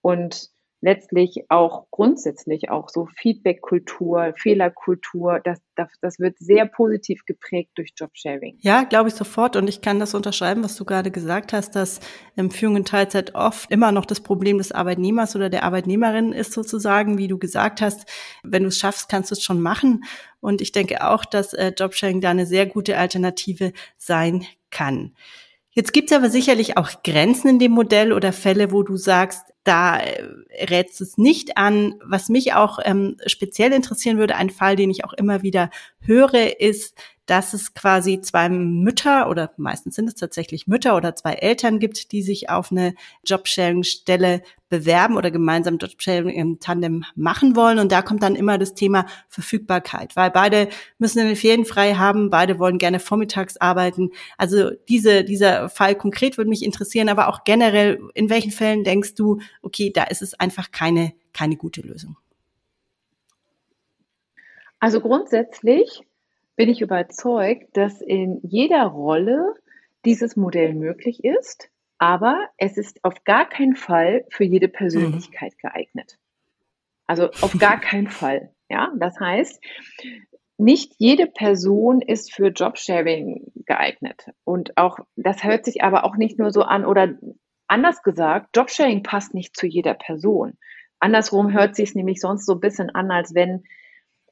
Und 0.00 0.48
letztlich 0.84 1.46
auch 1.48 1.86
grundsätzlich 1.90 2.68
auch 2.68 2.90
so 2.90 3.08
Feedback-Kultur, 3.16 4.34
Fehlerkultur, 4.36 5.40
das, 5.42 5.58
das, 5.76 5.88
das 6.02 6.18
wird 6.20 6.36
sehr 6.38 6.66
positiv 6.66 7.24
geprägt 7.24 7.70
durch 7.76 7.94
Jobsharing. 7.96 8.58
Ja, 8.60 8.82
glaube 8.84 9.08
ich 9.08 9.14
sofort. 9.14 9.56
Und 9.56 9.66
ich 9.66 9.80
kann 9.80 9.98
das 9.98 10.14
unterschreiben, 10.14 10.62
was 10.62 10.76
du 10.76 10.84
gerade 10.84 11.10
gesagt 11.10 11.54
hast, 11.54 11.74
dass 11.74 12.00
ähm, 12.36 12.50
Führung 12.50 12.76
in 12.76 12.84
Teilzeit 12.84 13.34
oft 13.34 13.70
immer 13.70 13.92
noch 13.92 14.04
das 14.04 14.20
Problem 14.20 14.58
des 14.58 14.72
Arbeitnehmers 14.72 15.34
oder 15.34 15.48
der 15.48 15.64
Arbeitnehmerin 15.64 16.34
ist 16.34 16.52
sozusagen, 16.52 17.16
wie 17.16 17.28
du 17.28 17.38
gesagt 17.38 17.80
hast. 17.80 18.06
Wenn 18.42 18.64
du 18.64 18.68
es 18.68 18.78
schaffst, 18.78 19.08
kannst 19.08 19.30
du 19.30 19.36
es 19.36 19.42
schon 19.42 19.62
machen. 19.62 20.04
Und 20.40 20.60
ich 20.60 20.72
denke 20.72 21.08
auch, 21.08 21.24
dass 21.24 21.54
äh, 21.54 21.72
Jobsharing 21.74 22.20
da 22.20 22.28
eine 22.28 22.44
sehr 22.44 22.66
gute 22.66 22.98
Alternative 22.98 23.72
sein 23.96 24.44
kann. 24.70 25.14
Jetzt 25.70 25.94
gibt 25.94 26.10
es 26.10 26.16
aber 26.16 26.28
sicherlich 26.28 26.76
auch 26.76 27.02
Grenzen 27.02 27.48
in 27.48 27.58
dem 27.58 27.72
Modell 27.72 28.12
oder 28.12 28.34
Fälle, 28.34 28.70
wo 28.70 28.82
du 28.82 28.96
sagst, 28.96 29.53
da 29.64 29.98
äh, 29.98 30.22
rätst 30.64 31.00
es 31.00 31.18
nicht 31.18 31.56
an. 31.56 31.94
Was 32.04 32.28
mich 32.28 32.54
auch 32.54 32.78
ähm, 32.84 33.16
speziell 33.26 33.72
interessieren 33.72 34.18
würde, 34.18 34.36
ein 34.36 34.50
Fall, 34.50 34.76
den 34.76 34.90
ich 34.90 35.04
auch 35.04 35.14
immer 35.14 35.42
wieder 35.42 35.70
höre, 36.00 36.60
ist, 36.60 36.94
dass 37.26 37.54
es 37.54 37.74
quasi 37.74 38.20
zwei 38.20 38.48
Mütter 38.48 39.30
oder 39.30 39.52
meistens 39.56 39.94
sind 39.94 40.08
es 40.08 40.14
tatsächlich 40.14 40.66
Mütter 40.66 40.96
oder 40.96 41.16
zwei 41.16 41.32
Eltern 41.34 41.78
gibt, 41.78 42.12
die 42.12 42.22
sich 42.22 42.50
auf 42.50 42.70
eine 42.70 42.94
Jobsharing-Stelle 43.24 44.42
bewerben 44.68 45.16
oder 45.16 45.30
gemeinsam 45.30 45.78
Jobsharing 45.78 46.28
im 46.30 46.60
Tandem 46.60 47.04
machen 47.14 47.56
wollen. 47.56 47.78
Und 47.78 47.92
da 47.92 48.02
kommt 48.02 48.22
dann 48.22 48.34
immer 48.34 48.58
das 48.58 48.74
Thema 48.74 49.06
Verfügbarkeit, 49.28 50.16
weil 50.16 50.30
beide 50.30 50.68
müssen 50.98 51.20
eine 51.20 51.36
Ferien 51.36 51.64
frei 51.64 51.94
haben, 51.94 52.28
beide 52.28 52.58
wollen 52.58 52.78
gerne 52.78 53.00
vormittags 53.00 53.56
arbeiten. 53.56 54.10
Also 54.36 54.70
diese, 54.88 55.24
dieser 55.24 55.68
Fall 55.68 55.94
konkret 55.94 56.36
würde 56.36 56.50
mich 56.50 56.64
interessieren, 56.64 57.08
aber 57.08 57.28
auch 57.28 57.44
generell, 57.44 58.00
in 58.14 58.28
welchen 58.30 58.50
Fällen 58.50 58.84
denkst 58.84 59.14
du, 59.14 59.38
okay, 59.62 59.90
da 59.94 60.04
ist 60.04 60.22
es 60.22 60.38
einfach 60.38 60.72
keine, 60.72 61.12
keine 61.32 61.56
gute 61.56 61.80
Lösung? 61.80 62.16
Also 64.78 65.00
grundsätzlich 65.00 66.02
bin 66.56 66.68
ich 66.68 66.80
überzeugt, 66.80 67.76
dass 67.76 68.00
in 68.00 68.40
jeder 68.42 68.84
Rolle 68.84 69.54
dieses 70.04 70.36
Modell 70.36 70.74
möglich 70.74 71.24
ist, 71.24 71.70
aber 71.98 72.48
es 72.58 72.76
ist 72.76 73.04
auf 73.04 73.24
gar 73.24 73.48
keinen 73.48 73.76
Fall 73.76 74.24
für 74.30 74.44
jede 74.44 74.68
Persönlichkeit 74.68 75.52
mhm. 75.54 75.68
geeignet. 75.68 76.18
Also 77.06 77.30
auf 77.40 77.56
gar 77.58 77.80
keinen 77.80 78.08
Fall. 78.08 78.50
Ja, 78.68 78.92
das 78.96 79.18
heißt, 79.18 79.62
nicht 80.56 80.94
jede 80.98 81.26
Person 81.26 82.00
ist 82.00 82.32
für 82.32 82.48
Jobsharing 82.48 83.52
geeignet. 83.66 84.30
Und 84.44 84.76
auch, 84.76 84.98
das 85.16 85.44
hört 85.44 85.64
sich 85.64 85.82
aber 85.82 86.04
auch 86.04 86.16
nicht 86.16 86.38
nur 86.38 86.50
so 86.50 86.62
an 86.62 86.84
oder 86.84 87.14
anders 87.66 88.02
gesagt, 88.02 88.56
Jobsharing 88.56 89.02
passt 89.02 89.34
nicht 89.34 89.56
zu 89.56 89.66
jeder 89.66 89.94
Person. 89.94 90.56
Andersrum 91.00 91.52
hört 91.52 91.74
sich 91.74 91.90
es 91.90 91.94
nämlich 91.94 92.20
sonst 92.20 92.46
so 92.46 92.54
ein 92.54 92.60
bisschen 92.60 92.90
an, 92.90 93.10
als 93.10 93.34
wenn 93.34 93.64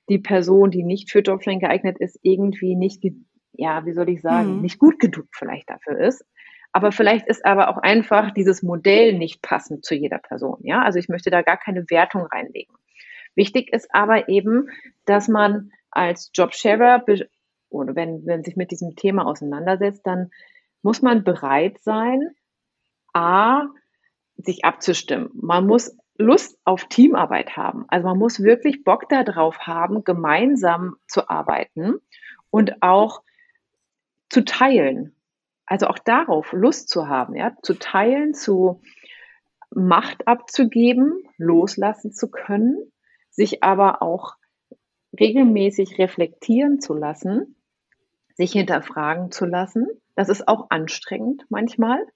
die 0.09 0.19
Person, 0.19 0.71
die 0.71 0.83
nicht 0.83 1.11
für 1.11 1.21
Jobsharing 1.21 1.61
geeignet 1.61 1.99
ist, 1.99 2.19
irgendwie 2.23 2.75
nicht, 2.75 3.05
ja, 3.53 3.85
wie 3.87 3.93
soll 3.93 4.09
ich 4.09 4.21
sagen, 4.21 4.57
mhm. 4.57 4.61
nicht 4.63 4.79
gut 4.79 4.99
genug 4.99 5.27
vielleicht 5.33 5.71
dafür 5.71 5.99
ist. 5.99 6.25
Aber 6.73 6.91
vielleicht 6.91 7.27
ist 7.29 7.45
aber 7.45 7.69
auch 7.69 7.77
einfach 7.77 8.31
dieses 8.33 8.63
Modell 8.63 9.17
nicht 9.19 9.43
passend 9.43 9.85
zu 9.85 9.95
jeder 9.95 10.19
Person. 10.19 10.59
Ja, 10.63 10.83
also 10.83 10.99
ich 10.99 11.09
möchte 11.09 11.31
da 11.31 11.43
gar 11.43 11.59
keine 11.59 11.85
Wertung 11.91 12.23
reinlegen. 12.23 12.75
Wichtig 13.35 13.73
ist 13.73 13.95
aber 13.95 14.29
eben, 14.29 14.69
dass 15.05 15.29
man 15.29 15.71
als 15.91 16.31
Jobsharer 16.35 17.05
oder 17.69 17.95
wenn, 17.95 18.25
wenn 18.27 18.43
sich 18.43 18.57
mit 18.57 18.71
diesem 18.71 18.97
Thema 18.97 19.27
auseinandersetzt, 19.27 20.07
dann 20.07 20.31
muss 20.83 21.03
man 21.03 21.25
bereit 21.25 21.79
sein, 21.81 22.31
A, 23.13 23.67
sich 24.37 24.65
abzustimmen. 24.65 25.31
Man 25.35 25.67
muss 25.67 25.97
Lust 26.23 26.59
auf 26.65 26.85
Teamarbeit 26.87 27.57
haben. 27.57 27.85
Also 27.89 28.09
man 28.09 28.19
muss 28.19 28.43
wirklich 28.43 28.85
Bock 28.85 29.09
darauf 29.09 29.59
haben, 29.61 30.05
gemeinsam 30.05 30.97
zu 31.07 31.29
arbeiten 31.29 32.01
und 32.51 32.83
auch 32.83 33.23
zu 34.29 34.45
teilen. 34.45 35.15
Also 35.67 35.87
auch 35.87 35.99
darauf 35.99 36.53
Lust 36.53 36.89
zu 36.89 37.09
haben, 37.09 37.35
ja, 37.35 37.53
zu 37.63 37.75
teilen, 37.75 38.35
zu 38.35 38.81
Macht 39.75 40.29
abzugeben, 40.29 41.25
loslassen 41.39 42.13
zu 42.13 42.31
können, 42.31 42.93
sich 43.31 43.63
aber 43.63 44.03
auch 44.03 44.37
regelmäßig 45.19 45.99
reflektieren 45.99 46.81
zu 46.81 46.95
lassen, 46.95 47.57
sich 48.35 48.53
hinterfragen 48.53 49.31
zu 49.31 49.47
lassen. 49.47 49.87
Das 50.15 50.29
ist 50.29 50.47
auch 50.47 50.67
anstrengend 50.69 51.47
manchmal. 51.49 52.07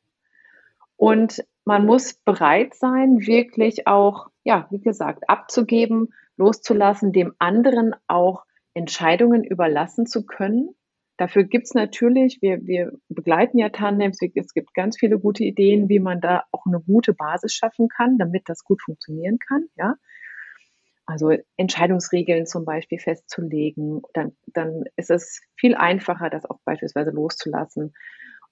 Und 0.96 1.44
man 1.64 1.84
muss 1.84 2.14
bereit 2.14 2.74
sein, 2.74 3.20
wirklich 3.20 3.86
auch, 3.86 4.28
ja, 4.44 4.66
wie 4.70 4.80
gesagt, 4.80 5.28
abzugeben, 5.28 6.14
loszulassen, 6.36 7.12
dem 7.12 7.34
anderen 7.38 7.94
auch 8.06 8.44
Entscheidungen 8.74 9.44
überlassen 9.44 10.06
zu 10.06 10.24
können. 10.24 10.70
Dafür 11.16 11.44
gibt's 11.44 11.72
natürlich, 11.74 12.40
wir, 12.42 12.64
wir 12.66 12.92
begleiten 13.08 13.58
ja 13.58 13.70
Tandems, 13.70 14.18
es 14.34 14.52
gibt 14.52 14.74
ganz 14.74 14.98
viele 14.98 15.18
gute 15.18 15.44
Ideen, 15.44 15.88
wie 15.88 15.98
man 15.98 16.20
da 16.20 16.44
auch 16.52 16.66
eine 16.66 16.80
gute 16.80 17.14
Basis 17.14 17.54
schaffen 17.54 17.88
kann, 17.88 18.18
damit 18.18 18.42
das 18.46 18.64
gut 18.64 18.82
funktionieren 18.82 19.38
kann, 19.38 19.66
ja. 19.76 19.94
Also 21.06 21.32
Entscheidungsregeln 21.56 22.46
zum 22.46 22.64
Beispiel 22.64 22.98
festzulegen, 22.98 24.02
dann, 24.12 24.36
dann 24.46 24.84
ist 24.96 25.10
es 25.10 25.40
viel 25.56 25.76
einfacher, 25.76 26.30
das 26.30 26.44
auch 26.44 26.58
beispielsweise 26.64 27.10
loszulassen. 27.10 27.94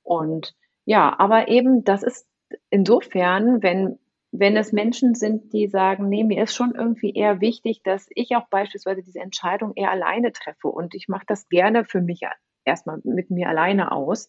Und 0.05 0.55
ja, 0.85 1.19
aber 1.19 1.49
eben, 1.49 1.83
das 1.83 2.05
ist 2.05 2.27
insofern, 2.71 3.63
wenn, 3.63 3.99
wenn 4.33 4.57
es 4.57 4.73
Menschen 4.73 5.15
sind, 5.15 5.53
die 5.53 5.69
sagen, 5.69 6.09
nee, 6.09 6.25
mir 6.25 6.43
ist 6.43 6.55
schon 6.55 6.75
irgendwie 6.75 7.13
eher 7.13 7.41
wichtig, 7.41 7.83
dass 7.83 8.07
ich 8.15 8.35
auch 8.37 8.49
beispielsweise 8.49 9.03
diese 9.03 9.21
Entscheidung 9.21 9.73
eher 9.77 9.91
alleine 9.91 10.33
treffe 10.33 10.69
und 10.69 10.95
ich 10.95 11.09
mache 11.09 11.25
das 11.27 11.49
gerne 11.49 11.85
für 11.85 12.01
mich 12.01 12.23
erstmal 12.65 13.01
mit 13.05 13.31
mir 13.31 13.49
alleine 13.49 13.93
aus. 13.93 14.29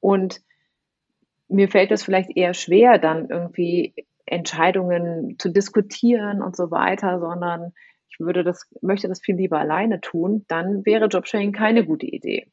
Und 0.00 0.42
mir 1.48 1.68
fällt 1.68 1.92
es 1.92 2.04
vielleicht 2.04 2.36
eher 2.36 2.54
schwer, 2.54 2.98
dann 2.98 3.28
irgendwie 3.28 3.94
Entscheidungen 4.26 5.38
zu 5.38 5.50
diskutieren 5.50 6.42
und 6.42 6.56
so 6.56 6.70
weiter, 6.70 7.20
sondern 7.20 7.72
ich 8.08 8.18
würde 8.18 8.42
das, 8.42 8.68
möchte 8.80 9.08
das 9.08 9.20
viel 9.20 9.36
lieber 9.36 9.58
alleine 9.58 10.00
tun, 10.00 10.44
dann 10.48 10.84
wäre 10.84 11.06
Jobsharing 11.06 11.52
keine 11.52 11.84
gute 11.84 12.06
Idee. 12.06 12.50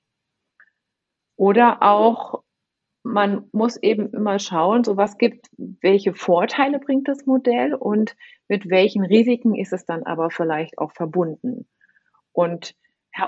Oder 1.36 1.82
auch 1.82 2.43
man 3.04 3.50
muss 3.52 3.76
eben 3.78 4.12
immer 4.12 4.40
schauen, 4.40 4.84
so 4.84 4.96
was 4.98 5.18
gibt, 5.18 5.50
welche 5.58 6.14
Vorteile 6.14 6.80
bringt 6.80 7.08
das 7.08 7.26
Modell 7.26 7.74
und 7.74 8.16
mit 8.48 8.70
welchen 8.70 9.04
Risiken 9.04 9.56
ist 9.56 9.74
es 9.74 9.86
dann 9.86 10.04
aber 10.04 10.30
vielleicht 10.30 10.78
auch 10.78 10.94
verbunden 10.94 11.68
und 12.32 12.76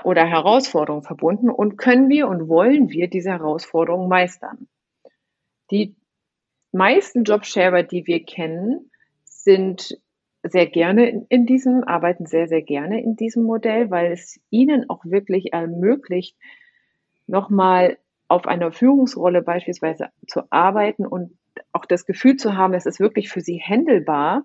oder 0.02 0.24
Herausforderungen 0.26 1.04
verbunden 1.04 1.48
und 1.48 1.76
können 1.76 2.08
wir 2.08 2.26
und 2.26 2.48
wollen 2.48 2.90
wir 2.90 3.08
diese 3.08 3.30
Herausforderungen 3.30 4.08
meistern. 4.08 4.66
Die 5.70 5.94
meisten 6.72 7.22
Jobsharer, 7.22 7.84
die 7.84 8.06
wir 8.06 8.24
kennen, 8.24 8.90
sind 9.24 10.00
sehr 10.42 10.66
gerne 10.66 11.08
in, 11.08 11.26
in 11.28 11.46
diesem, 11.46 11.84
arbeiten 11.84 12.26
sehr, 12.26 12.48
sehr 12.48 12.62
gerne 12.62 13.00
in 13.00 13.14
diesem 13.16 13.44
Modell, 13.44 13.90
weil 13.90 14.10
es 14.10 14.40
ihnen 14.50 14.90
auch 14.90 15.04
wirklich 15.04 15.52
ermöglicht, 15.52 16.36
nochmal 17.26 17.98
auf 18.28 18.46
einer 18.46 18.72
Führungsrolle 18.72 19.42
beispielsweise 19.42 20.08
zu 20.26 20.42
arbeiten 20.50 21.06
und 21.06 21.36
auch 21.72 21.84
das 21.84 22.06
Gefühl 22.06 22.36
zu 22.36 22.56
haben, 22.56 22.74
es 22.74 22.86
ist 22.86 23.00
wirklich 23.00 23.28
für 23.28 23.40
sie 23.40 23.56
händelbar 23.56 24.44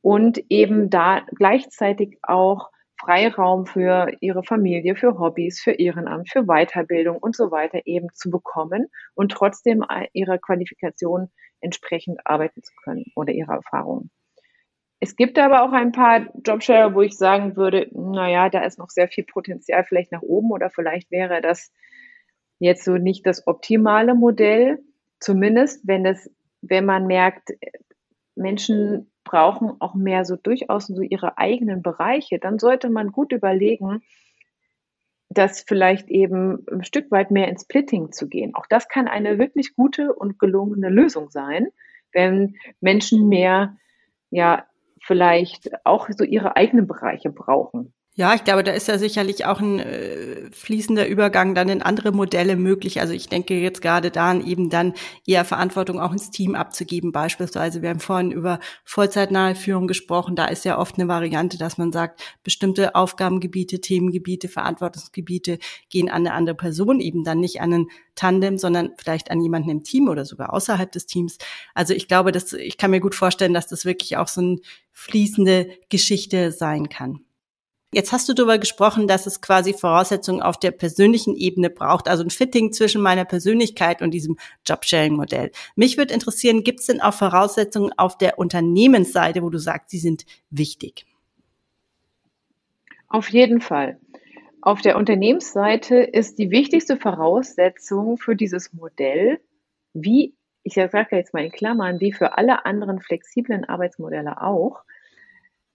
und 0.00 0.40
eben 0.48 0.90
da 0.90 1.22
gleichzeitig 1.36 2.18
auch 2.22 2.70
Freiraum 3.00 3.66
für 3.66 4.12
ihre 4.20 4.42
Familie, 4.42 4.94
für 4.94 5.18
Hobbys, 5.18 5.60
für 5.60 5.72
Ehrenamt, 5.72 6.30
für 6.30 6.44
Weiterbildung 6.44 7.16
und 7.16 7.34
so 7.34 7.50
weiter 7.50 7.80
eben 7.86 8.08
zu 8.12 8.30
bekommen 8.30 8.88
und 9.14 9.32
trotzdem 9.32 9.84
ihrer 10.12 10.38
Qualifikation 10.38 11.30
entsprechend 11.60 12.20
arbeiten 12.24 12.62
zu 12.62 12.72
können 12.84 13.04
oder 13.14 13.32
ihrer 13.32 13.54
Erfahrungen. 13.54 14.10
Es 15.02 15.16
gibt 15.16 15.38
aber 15.38 15.62
auch 15.62 15.72
ein 15.72 15.92
paar 15.92 16.26
Jobshare, 16.44 16.94
wo 16.94 17.00
ich 17.00 17.16
sagen 17.16 17.56
würde, 17.56 17.88
naja, 17.92 18.50
da 18.50 18.62
ist 18.64 18.78
noch 18.78 18.90
sehr 18.90 19.08
viel 19.08 19.24
Potenzial 19.24 19.84
vielleicht 19.84 20.12
nach 20.12 20.20
oben 20.20 20.50
oder 20.50 20.68
vielleicht 20.68 21.10
wäre 21.10 21.40
das 21.40 21.72
jetzt 22.60 22.84
so 22.84 22.92
nicht 22.92 23.26
das 23.26 23.46
optimale 23.46 24.14
Modell. 24.14 24.78
Zumindest, 25.18 25.86
wenn 25.86 26.06
es, 26.06 26.30
wenn 26.62 26.84
man 26.84 27.06
merkt, 27.06 27.50
Menschen 28.36 29.10
brauchen 29.24 29.72
auch 29.80 29.94
mehr 29.94 30.24
so 30.24 30.36
durchaus 30.36 30.86
so 30.86 31.02
ihre 31.02 31.38
eigenen 31.38 31.82
Bereiche, 31.82 32.38
dann 32.38 32.58
sollte 32.58 32.88
man 32.88 33.12
gut 33.12 33.32
überlegen, 33.32 34.02
das 35.28 35.62
vielleicht 35.62 36.08
eben 36.08 36.66
ein 36.70 36.84
Stück 36.84 37.10
weit 37.10 37.30
mehr 37.30 37.48
ins 37.48 37.62
Splitting 37.62 38.12
zu 38.12 38.28
gehen. 38.28 38.54
Auch 38.54 38.66
das 38.66 38.88
kann 38.88 39.08
eine 39.08 39.38
wirklich 39.38 39.76
gute 39.76 40.12
und 40.12 40.38
gelungene 40.38 40.88
Lösung 40.88 41.30
sein, 41.30 41.68
wenn 42.12 42.56
Menschen 42.80 43.28
mehr 43.28 43.76
ja 44.30 44.66
vielleicht 45.02 45.70
auch 45.86 46.08
so 46.10 46.24
ihre 46.24 46.56
eigenen 46.56 46.86
Bereiche 46.86 47.30
brauchen. 47.30 47.94
Ja, 48.20 48.34
ich 48.34 48.44
glaube, 48.44 48.62
da 48.62 48.72
ist 48.72 48.86
ja 48.86 48.98
sicherlich 48.98 49.46
auch 49.46 49.60
ein 49.60 49.78
äh, 49.78 50.50
fließender 50.50 51.08
Übergang 51.08 51.54
dann 51.54 51.70
in 51.70 51.80
andere 51.80 52.12
Modelle 52.12 52.54
möglich. 52.56 53.00
Also 53.00 53.14
ich 53.14 53.30
denke 53.30 53.58
jetzt 53.58 53.80
gerade 53.80 54.10
daran, 54.10 54.46
eben 54.46 54.68
dann 54.68 54.92
eher 55.26 55.46
Verantwortung 55.46 55.98
auch 55.98 56.12
ins 56.12 56.30
Team 56.30 56.54
abzugeben. 56.54 57.12
Beispielsweise, 57.12 57.80
wir 57.80 57.88
haben 57.88 57.98
vorhin 57.98 58.30
über 58.30 58.60
vollzeitnahe 58.84 59.54
Führung 59.54 59.86
gesprochen. 59.86 60.36
Da 60.36 60.44
ist 60.48 60.66
ja 60.66 60.76
oft 60.76 60.98
eine 60.98 61.08
Variante, 61.08 61.56
dass 61.56 61.78
man 61.78 61.92
sagt, 61.92 62.22
bestimmte 62.42 62.94
Aufgabengebiete, 62.94 63.80
Themengebiete, 63.80 64.48
Verantwortungsgebiete 64.48 65.58
gehen 65.88 66.10
an 66.10 66.26
eine 66.26 66.34
andere 66.34 66.56
Person, 66.56 67.00
eben 67.00 67.24
dann 67.24 67.40
nicht 67.40 67.62
an 67.62 67.72
einen 67.72 67.90
Tandem, 68.16 68.58
sondern 68.58 68.90
vielleicht 68.98 69.30
an 69.30 69.40
jemanden 69.40 69.70
im 69.70 69.82
Team 69.82 70.08
oder 70.08 70.26
sogar 70.26 70.52
außerhalb 70.52 70.92
des 70.92 71.06
Teams. 71.06 71.38
Also 71.72 71.94
ich 71.94 72.06
glaube, 72.06 72.32
dass 72.32 72.52
ich 72.52 72.76
kann 72.76 72.90
mir 72.90 73.00
gut 73.00 73.14
vorstellen, 73.14 73.54
dass 73.54 73.66
das 73.66 73.86
wirklich 73.86 74.18
auch 74.18 74.28
so 74.28 74.42
eine 74.42 74.58
fließende 74.92 75.70
Geschichte 75.88 76.52
sein 76.52 76.90
kann. 76.90 77.24
Jetzt 77.92 78.12
hast 78.12 78.28
du 78.28 78.34
darüber 78.34 78.58
gesprochen, 78.58 79.08
dass 79.08 79.26
es 79.26 79.40
quasi 79.40 79.72
Voraussetzungen 79.72 80.42
auf 80.42 80.58
der 80.58 80.70
persönlichen 80.70 81.34
Ebene 81.34 81.70
braucht, 81.70 82.06
also 82.06 82.22
ein 82.22 82.30
Fitting 82.30 82.72
zwischen 82.72 83.02
meiner 83.02 83.24
Persönlichkeit 83.24 84.00
und 84.00 84.12
diesem 84.12 84.36
Jobsharing-Modell. 84.64 85.50
Mich 85.74 85.98
würde 85.98 86.14
interessieren, 86.14 86.62
gibt 86.62 86.80
es 86.80 86.86
denn 86.86 87.00
auch 87.00 87.14
Voraussetzungen 87.14 87.92
auf 87.96 88.16
der 88.16 88.38
Unternehmensseite, 88.38 89.42
wo 89.42 89.50
du 89.50 89.58
sagst, 89.58 89.90
sie 89.90 89.98
sind 89.98 90.24
wichtig? 90.50 91.04
Auf 93.08 93.28
jeden 93.30 93.60
Fall. 93.60 93.98
Auf 94.62 94.82
der 94.82 94.96
Unternehmensseite 94.96 95.96
ist 95.96 96.38
die 96.38 96.52
wichtigste 96.52 96.96
Voraussetzung 96.96 98.18
für 98.18 98.36
dieses 98.36 98.72
Modell, 98.72 99.40
wie, 99.94 100.34
ich 100.62 100.74
sage 100.74 101.16
jetzt 101.16 101.34
mal 101.34 101.44
in 101.44 101.50
Klammern, 101.50 101.98
wie 101.98 102.12
für 102.12 102.38
alle 102.38 102.64
anderen 102.66 103.00
flexiblen 103.00 103.64
Arbeitsmodelle 103.64 104.40
auch, 104.40 104.84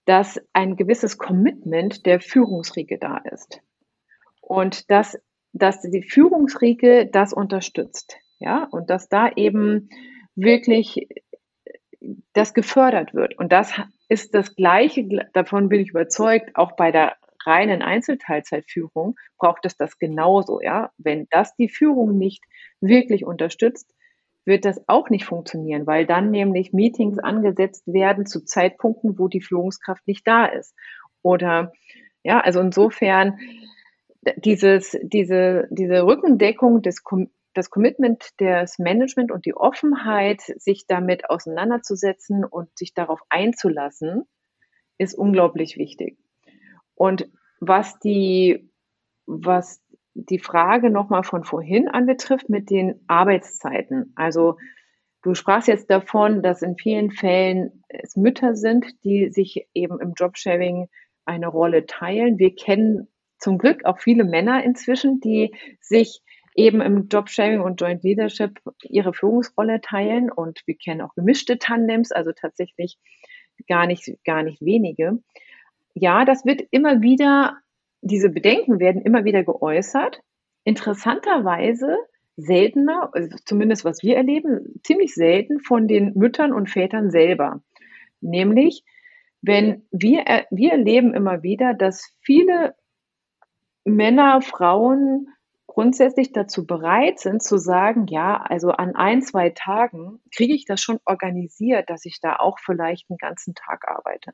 dass 0.05 0.39
ein 0.53 0.75
gewisses 0.75 1.17
Commitment 1.17 2.05
der 2.05 2.19
Führungsriege 2.19 2.97
da 2.97 3.17
ist. 3.17 3.61
Und 4.41 4.89
dass, 4.91 5.17
dass 5.53 5.81
die 5.81 6.03
Führungsriege 6.03 7.07
das 7.11 7.33
unterstützt. 7.33 8.17
Ja, 8.39 8.67
und 8.71 8.89
dass 8.89 9.09
da 9.09 9.31
eben 9.35 9.89
wirklich 10.35 11.07
das 12.33 12.53
gefördert 12.53 13.13
wird. 13.13 13.37
Und 13.37 13.51
das 13.51 13.73
ist 14.09 14.35
das 14.35 14.55
Gleiche, 14.55 15.07
davon 15.33 15.69
bin 15.69 15.79
ich 15.79 15.89
überzeugt, 15.89 16.55
auch 16.55 16.73
bei 16.73 16.91
der 16.91 17.15
reinen 17.45 17.81
Einzelteilzeitführung 17.81 19.15
braucht 19.37 19.65
es 19.65 19.77
das 19.77 19.97
genauso, 19.97 20.61
ja. 20.61 20.91
Wenn 20.97 21.27
das 21.29 21.55
die 21.55 21.69
Führung 21.69 22.17
nicht 22.17 22.43
wirklich 22.81 23.25
unterstützt, 23.25 23.89
wird 24.45 24.65
das 24.65 24.81
auch 24.87 25.09
nicht 25.09 25.25
funktionieren, 25.25 25.87
weil 25.87 26.05
dann 26.05 26.31
nämlich 26.31 26.73
Meetings 26.73 27.19
angesetzt 27.19 27.83
werden 27.87 28.25
zu 28.25 28.45
Zeitpunkten, 28.45 29.17
wo 29.17 29.27
die 29.27 29.41
Führungskraft 29.41 30.07
nicht 30.07 30.27
da 30.27 30.45
ist. 30.45 30.75
Oder 31.21 31.73
ja, 32.23 32.39
also 32.39 32.59
insofern 32.59 33.39
dieses, 34.37 34.97
diese, 35.03 35.67
diese 35.71 36.05
Rückendeckung 36.05 36.81
des 36.81 37.03
das 37.55 37.69
Commitment 37.69 38.39
des 38.39 38.79
Management 38.79 39.31
und 39.31 39.45
die 39.45 39.55
Offenheit, 39.55 40.41
sich 40.41 40.87
damit 40.87 41.29
auseinanderzusetzen 41.29 42.43
und 42.43 42.77
sich 42.77 42.93
darauf 42.93 43.21
einzulassen, 43.29 44.25
ist 44.97 45.17
unglaublich 45.17 45.77
wichtig. 45.77 46.17
Und 46.95 47.29
was 47.61 47.97
die, 47.99 48.69
was 49.25 49.81
die 50.15 50.39
Frage 50.39 50.89
nochmal 50.89 51.23
von 51.23 51.43
vorhin 51.43 51.87
anbetrifft 51.89 52.49
mit 52.49 52.69
den 52.69 53.01
Arbeitszeiten. 53.07 54.13
Also 54.15 54.57
du 55.21 55.35
sprachst 55.35 55.67
jetzt 55.67 55.91
davon, 55.91 56.41
dass 56.41 56.61
in 56.61 56.77
vielen 56.77 57.11
Fällen 57.11 57.83
es 57.89 58.15
Mütter 58.15 58.55
sind, 58.55 58.85
die 59.03 59.29
sich 59.29 59.67
eben 59.73 59.99
im 59.99 60.13
Jobsharing 60.17 60.87
eine 61.25 61.47
Rolle 61.47 61.85
teilen. 61.85 62.39
Wir 62.39 62.55
kennen 62.55 63.07
zum 63.39 63.57
Glück 63.57 63.83
auch 63.85 63.99
viele 63.99 64.23
Männer 64.23 64.63
inzwischen, 64.63 65.19
die 65.19 65.53
sich 65.81 66.21
eben 66.55 66.79
im 66.79 67.09
Jobsharing 67.09 67.59
und 67.59 67.81
Joint 67.81 68.03
Leadership 68.03 68.61
ihre 68.83 69.13
Führungsrolle 69.13 69.81
teilen 69.81 70.31
und 70.31 70.61
wir 70.65 70.77
kennen 70.77 71.01
auch 71.01 71.13
gemischte 71.15 71.59
Tandems, 71.59 72.13
also 72.13 72.31
tatsächlich 72.31 72.97
gar 73.67 73.85
nicht, 73.85 74.09
gar 74.23 74.43
nicht 74.43 74.61
wenige. 74.61 75.19
Ja, 75.93 76.23
das 76.23 76.45
wird 76.45 76.61
immer 76.71 77.01
wieder 77.01 77.57
diese 78.05 78.29
Bedenken 78.29 78.79
werden 78.79 79.01
immer 79.01 79.25
wieder 79.25 79.43
geäußert. 79.43 80.21
Interessanterweise 80.63 81.97
seltener, 82.37 83.09
also 83.13 83.35
zumindest 83.45 83.83
was 83.83 84.03
wir 84.03 84.15
erleben, 84.15 84.79
ziemlich 84.83 85.15
selten 85.15 85.59
von 85.59 85.87
den 85.87 86.13
Müttern 86.13 86.53
und 86.53 86.69
Vätern 86.69 87.09
selber. 87.09 87.61
Nämlich, 88.21 88.83
wenn 89.41 89.87
wir, 89.91 90.23
wir 90.51 90.71
erleben 90.71 91.15
immer 91.15 91.41
wieder, 91.41 91.73
dass 91.73 92.13
viele 92.21 92.75
Männer, 93.85 94.41
Frauen 94.41 95.29
grundsätzlich 95.65 96.31
dazu 96.31 96.65
bereit 96.67 97.19
sind 97.19 97.41
zu 97.41 97.57
sagen, 97.57 98.05
ja, 98.07 98.37
also 98.37 98.69
an 98.69 98.95
ein, 98.95 99.23
zwei 99.23 99.49
Tagen 99.49 100.21
kriege 100.33 100.53
ich 100.53 100.65
das 100.65 100.79
schon 100.79 100.99
organisiert, 101.05 101.89
dass 101.89 102.05
ich 102.05 102.19
da 102.21 102.35
auch 102.35 102.59
vielleicht 102.59 103.09
einen 103.09 103.17
ganzen 103.17 103.55
Tag 103.55 103.87
arbeite 103.87 104.31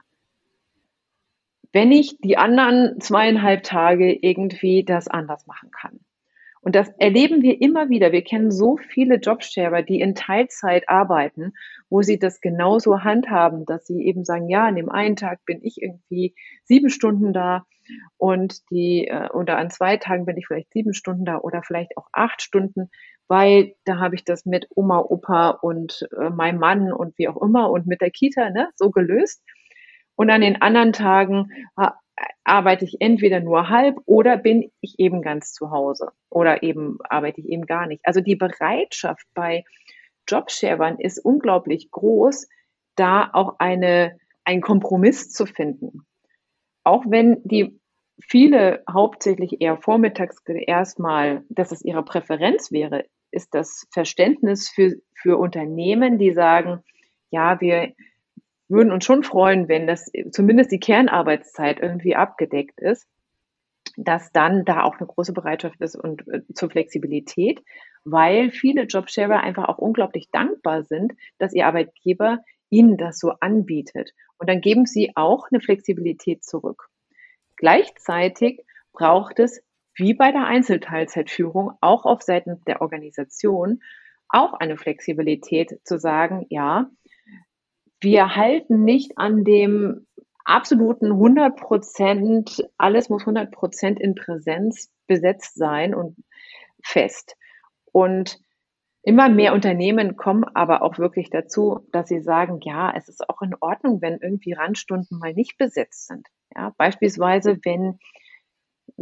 wenn 1.73 1.91
ich 1.91 2.17
die 2.19 2.37
anderen 2.37 2.99
zweieinhalb 2.99 3.63
Tage 3.63 4.13
irgendwie 4.13 4.83
das 4.83 5.07
anders 5.07 5.47
machen 5.47 5.71
kann. 5.71 5.99
Und 6.63 6.75
das 6.75 6.89
erleben 6.99 7.41
wir 7.41 7.59
immer 7.59 7.89
wieder. 7.89 8.11
Wir 8.11 8.23
kennen 8.23 8.51
so 8.51 8.77
viele 8.77 9.15
Jobsharer, 9.15 9.81
die 9.81 9.99
in 9.99 10.13
Teilzeit 10.13 10.87
arbeiten, 10.89 11.53
wo 11.89 12.03
sie 12.03 12.19
das 12.19 12.39
genauso 12.39 13.03
handhaben, 13.03 13.65
dass 13.65 13.87
sie 13.87 14.05
eben 14.05 14.23
sagen, 14.23 14.47
ja, 14.47 14.67
an 14.67 14.75
dem 14.75 14.89
einen 14.89 15.15
Tag 15.15 15.43
bin 15.45 15.59
ich 15.63 15.81
irgendwie 15.81 16.35
sieben 16.63 16.89
Stunden 16.89 17.33
da 17.33 17.65
und 18.17 18.69
die, 18.69 19.07
äh, 19.07 19.29
oder 19.29 19.57
an 19.57 19.71
zwei 19.71 19.97
Tagen 19.97 20.25
bin 20.25 20.37
ich 20.37 20.45
vielleicht 20.47 20.71
sieben 20.71 20.93
Stunden 20.93 21.25
da 21.25 21.39
oder 21.39 21.63
vielleicht 21.63 21.97
auch 21.97 22.07
acht 22.13 22.43
Stunden, 22.43 22.91
weil 23.27 23.73
da 23.85 23.97
habe 23.97 24.13
ich 24.13 24.23
das 24.23 24.45
mit 24.45 24.67
Oma, 24.75 24.99
Opa 24.99 25.49
und 25.49 26.07
äh, 26.15 26.29
meinem 26.29 26.59
Mann 26.59 26.93
und 26.93 27.17
wie 27.17 27.27
auch 27.27 27.41
immer 27.41 27.71
und 27.71 27.87
mit 27.87 28.01
der 28.01 28.11
Kita, 28.11 28.51
ne, 28.51 28.69
so 28.75 28.91
gelöst. 28.91 29.41
Und 30.21 30.29
an 30.29 30.41
den 30.41 30.61
anderen 30.61 30.93
Tagen 30.93 31.49
äh, 31.79 31.87
arbeite 32.43 32.85
ich 32.85 32.97
entweder 32.99 33.39
nur 33.39 33.69
halb 33.69 33.97
oder 34.05 34.37
bin 34.37 34.71
ich 34.79 34.99
eben 34.99 35.23
ganz 35.23 35.51
zu 35.51 35.71
Hause 35.71 36.11
oder 36.29 36.61
eben 36.61 36.99
arbeite 37.09 37.41
ich 37.41 37.49
eben 37.49 37.65
gar 37.65 37.87
nicht. 37.87 38.05
Also 38.05 38.21
die 38.21 38.35
Bereitschaft 38.35 39.25
bei 39.33 39.63
Jobsharern 40.27 40.99
ist 40.99 41.17
unglaublich 41.17 41.89
groß, 41.89 42.47
da 42.95 43.31
auch 43.33 43.55
eine, 43.57 44.19
einen 44.43 44.61
Kompromiss 44.61 45.31
zu 45.31 45.47
finden. 45.47 46.05
Auch 46.83 47.03
wenn 47.07 47.41
die 47.43 47.79
viele 48.19 48.83
hauptsächlich 48.87 49.59
eher 49.59 49.77
vormittags 49.77 50.43
erstmal, 50.45 51.43
dass 51.49 51.71
es 51.71 51.83
ihre 51.83 52.05
Präferenz 52.05 52.71
wäre, 52.71 53.05
ist 53.31 53.55
das 53.55 53.87
Verständnis 53.91 54.69
für, 54.69 54.97
für 55.15 55.39
Unternehmen, 55.39 56.19
die 56.19 56.31
sagen, 56.31 56.83
ja, 57.31 57.59
wir 57.59 57.95
würden 58.71 58.91
uns 58.91 59.05
schon 59.05 59.23
freuen, 59.23 59.67
wenn 59.67 59.85
das 59.85 60.11
zumindest 60.31 60.71
die 60.71 60.79
Kernarbeitszeit 60.79 61.79
irgendwie 61.79 62.15
abgedeckt 62.15 62.79
ist, 62.79 63.07
dass 63.97 64.31
dann 64.31 64.65
da 64.65 64.83
auch 64.83 64.97
eine 64.97 65.07
große 65.07 65.33
Bereitschaft 65.33 65.79
ist 65.81 65.95
und 65.95 66.27
äh, 66.27 66.41
zur 66.53 66.69
Flexibilität, 66.69 67.61
weil 68.03 68.51
viele 68.51 68.83
Jobsharer 68.83 69.41
einfach 69.41 69.67
auch 69.67 69.77
unglaublich 69.77 70.29
dankbar 70.31 70.83
sind, 70.83 71.13
dass 71.37 71.53
ihr 71.53 71.67
Arbeitgeber 71.67 72.39
ihnen 72.69 72.97
das 72.97 73.19
so 73.19 73.31
anbietet. 73.41 74.13
Und 74.37 74.49
dann 74.49 74.61
geben 74.61 74.85
sie 74.85 75.11
auch 75.15 75.47
eine 75.51 75.59
Flexibilität 75.59 76.43
zurück. 76.43 76.87
Gleichzeitig 77.57 78.63
braucht 78.93 79.39
es 79.39 79.61
wie 79.95 80.13
bei 80.13 80.31
der 80.31 80.45
Einzelteilzeitführung 80.45 81.73
auch 81.81 82.05
auf 82.05 82.21
Seiten 82.21 82.61
der 82.65 82.81
Organisation 82.81 83.81
auch 84.29 84.53
eine 84.53 84.77
Flexibilität 84.77 85.79
zu 85.83 85.99
sagen, 85.99 86.45
ja, 86.49 86.89
wir 88.01 88.35
halten 88.35 88.83
nicht 88.83 89.17
an 89.17 89.43
dem 89.43 90.07
absoluten 90.43 91.11
100 91.11 91.55
Prozent, 91.55 92.67
alles 92.77 93.09
muss 93.09 93.21
100 93.21 93.51
Prozent 93.51 93.99
in 93.99 94.15
Präsenz 94.15 94.91
besetzt 95.07 95.55
sein 95.55 95.93
und 95.93 96.17
fest. 96.83 97.35
Und 97.91 98.39
immer 99.03 99.29
mehr 99.29 99.53
Unternehmen 99.53 100.17
kommen 100.17 100.43
aber 100.43 100.81
auch 100.81 100.97
wirklich 100.97 101.29
dazu, 101.29 101.87
dass 101.91 102.09
sie 102.09 102.21
sagen, 102.21 102.59
ja, 102.63 102.93
es 102.95 103.07
ist 103.07 103.29
auch 103.29 103.41
in 103.41 103.55
Ordnung, 103.59 104.01
wenn 104.01 104.19
irgendwie 104.19 104.53
Randstunden 104.53 105.19
mal 105.19 105.33
nicht 105.33 105.57
besetzt 105.57 106.07
sind. 106.07 106.27
Ja, 106.55 106.73
beispielsweise, 106.77 107.59
wenn 107.63 107.99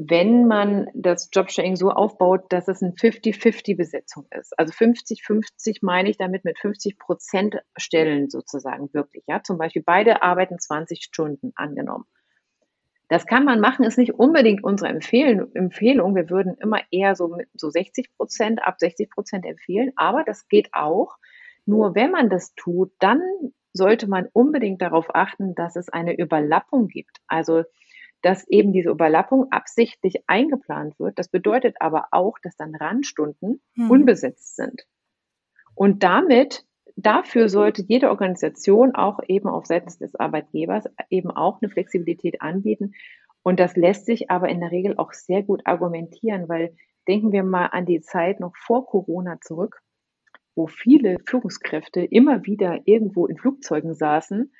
wenn 0.07 0.47
man 0.47 0.87
das 0.93 1.29
Jobsharing 1.31 1.75
so 1.75 1.89
aufbaut, 1.89 2.45
dass 2.49 2.67
es 2.67 2.81
eine 2.81 2.93
50-50-Besetzung 2.93 4.27
ist. 4.31 4.57
Also 4.57 4.71
50-50 4.73 5.79
meine 5.81 6.09
ich 6.09 6.17
damit 6.17 6.45
mit 6.45 6.57
50 6.59 6.97
Prozent 6.97 7.57
Stellen 7.75 8.29
sozusagen 8.29 8.93
wirklich. 8.93 9.23
Ja, 9.27 9.43
zum 9.43 9.57
Beispiel 9.57 9.83
beide 9.85 10.21
arbeiten 10.21 10.59
20 10.59 11.03
Stunden 11.03 11.51
angenommen. 11.55 12.05
Das 13.09 13.25
kann 13.25 13.43
man 13.43 13.59
machen, 13.59 13.83
ist 13.83 13.97
nicht 13.97 14.13
unbedingt 14.13 14.63
unsere 14.63 14.89
Empfehlung. 14.91 16.15
Wir 16.15 16.29
würden 16.29 16.55
immer 16.61 16.79
eher 16.91 17.15
so 17.15 17.35
so 17.53 17.69
60 17.69 18.15
Prozent, 18.15 18.63
ab 18.63 18.75
60 18.77 19.09
Prozent 19.09 19.45
empfehlen. 19.45 19.91
Aber 19.95 20.23
das 20.23 20.47
geht 20.47 20.69
auch. 20.73 21.17
Nur 21.65 21.95
wenn 21.95 22.11
man 22.11 22.29
das 22.29 22.53
tut, 22.55 22.91
dann 22.99 23.21
sollte 23.73 24.07
man 24.07 24.27
unbedingt 24.31 24.81
darauf 24.81 25.13
achten, 25.13 25.55
dass 25.55 25.75
es 25.75 25.89
eine 25.89 26.17
Überlappung 26.17 26.87
gibt. 26.87 27.17
Also 27.27 27.63
dass 28.21 28.47
eben 28.47 28.73
diese 28.73 28.89
Überlappung 28.89 29.51
absichtlich 29.51 30.23
eingeplant 30.27 30.99
wird. 30.99 31.17
Das 31.17 31.29
bedeutet 31.29 31.75
aber 31.79 32.07
auch, 32.11 32.37
dass 32.41 32.55
dann 32.55 32.75
Randstunden 32.75 33.61
hm. 33.75 33.89
unbesetzt 33.89 34.55
sind. 34.55 34.85
Und 35.75 36.03
damit, 36.03 36.65
dafür 36.97 37.47
sollte 37.47 37.83
jede 37.83 38.09
Organisation 38.09 38.95
auch 38.95 39.19
eben 39.27 39.47
auf 39.47 39.65
Seiten 39.65 39.87
des 39.99 40.15
Arbeitgebers 40.15 40.85
eben 41.09 41.31
auch 41.31 41.61
eine 41.61 41.71
Flexibilität 41.71 42.41
anbieten. 42.41 42.93
Und 43.43 43.59
das 43.59 43.77
lässt 43.77 44.05
sich 44.05 44.29
aber 44.29 44.49
in 44.49 44.59
der 44.59 44.71
Regel 44.71 44.97
auch 44.97 45.13
sehr 45.13 45.43
gut 45.43 45.61
argumentieren, 45.65 46.49
weil 46.49 46.75
denken 47.07 47.31
wir 47.31 47.43
mal 47.43 47.67
an 47.67 47.85
die 47.85 48.01
Zeit 48.01 48.41
noch 48.41 48.55
vor 48.57 48.85
Corona 48.85 49.39
zurück, 49.39 49.81
wo 50.55 50.67
viele 50.67 51.17
Führungskräfte 51.25 52.01
immer 52.01 52.45
wieder 52.45 52.81
irgendwo 52.83 53.27
in 53.27 53.37
Flugzeugen 53.37 53.93
saßen 53.93 54.51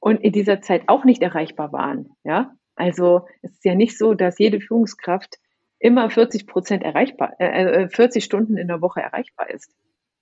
und 0.00 0.20
in 0.20 0.32
dieser 0.32 0.60
Zeit 0.60 0.82
auch 0.86 1.04
nicht 1.04 1.22
erreichbar 1.22 1.72
waren. 1.72 2.10
Ja, 2.24 2.54
also 2.78 3.26
es 3.42 3.52
ist 3.52 3.64
ja 3.64 3.74
nicht 3.74 3.98
so, 3.98 4.14
dass 4.14 4.38
jede 4.38 4.60
Führungskraft 4.60 5.38
immer 5.78 6.10
40 6.10 6.46
Prozent 6.46 6.82
erreichbar, 6.82 7.34
äh, 7.38 7.88
40 7.88 8.22
äh, 8.22 8.24
Stunden 8.24 8.56
in 8.56 8.68
der 8.68 8.80
Woche 8.80 9.00
erreichbar 9.00 9.50
ist. 9.50 9.72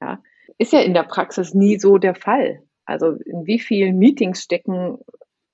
Ja, 0.01 0.23
ist 0.59 0.73
ja 0.73 0.81
in 0.81 0.95
der 0.95 1.05
Praxis 1.05 1.55
nie 1.55 1.79
so 1.79 1.99
der 1.99 2.15
Fall. 2.15 2.63
Also 2.85 3.13
in 3.13 3.47
wie 3.47 3.59
vielen 3.59 3.99
Meetings 3.99 4.43
stecken 4.43 4.99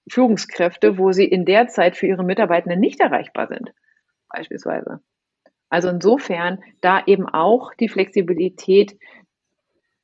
Führungskräfte, 0.08 0.98
wo 0.98 1.12
sie 1.12 1.24
in 1.24 1.44
der 1.44 1.68
Zeit 1.68 1.96
für 1.96 2.06
ihre 2.06 2.24
Mitarbeitenden 2.24 2.80
nicht 2.80 3.00
erreichbar 3.00 3.46
sind, 3.46 3.72
beispielsweise. 4.28 5.00
Also 5.68 5.88
insofern 5.88 6.62
da 6.80 7.02
eben 7.06 7.26
auch 7.26 7.72
die 7.74 7.88
Flexibilität 7.88 8.98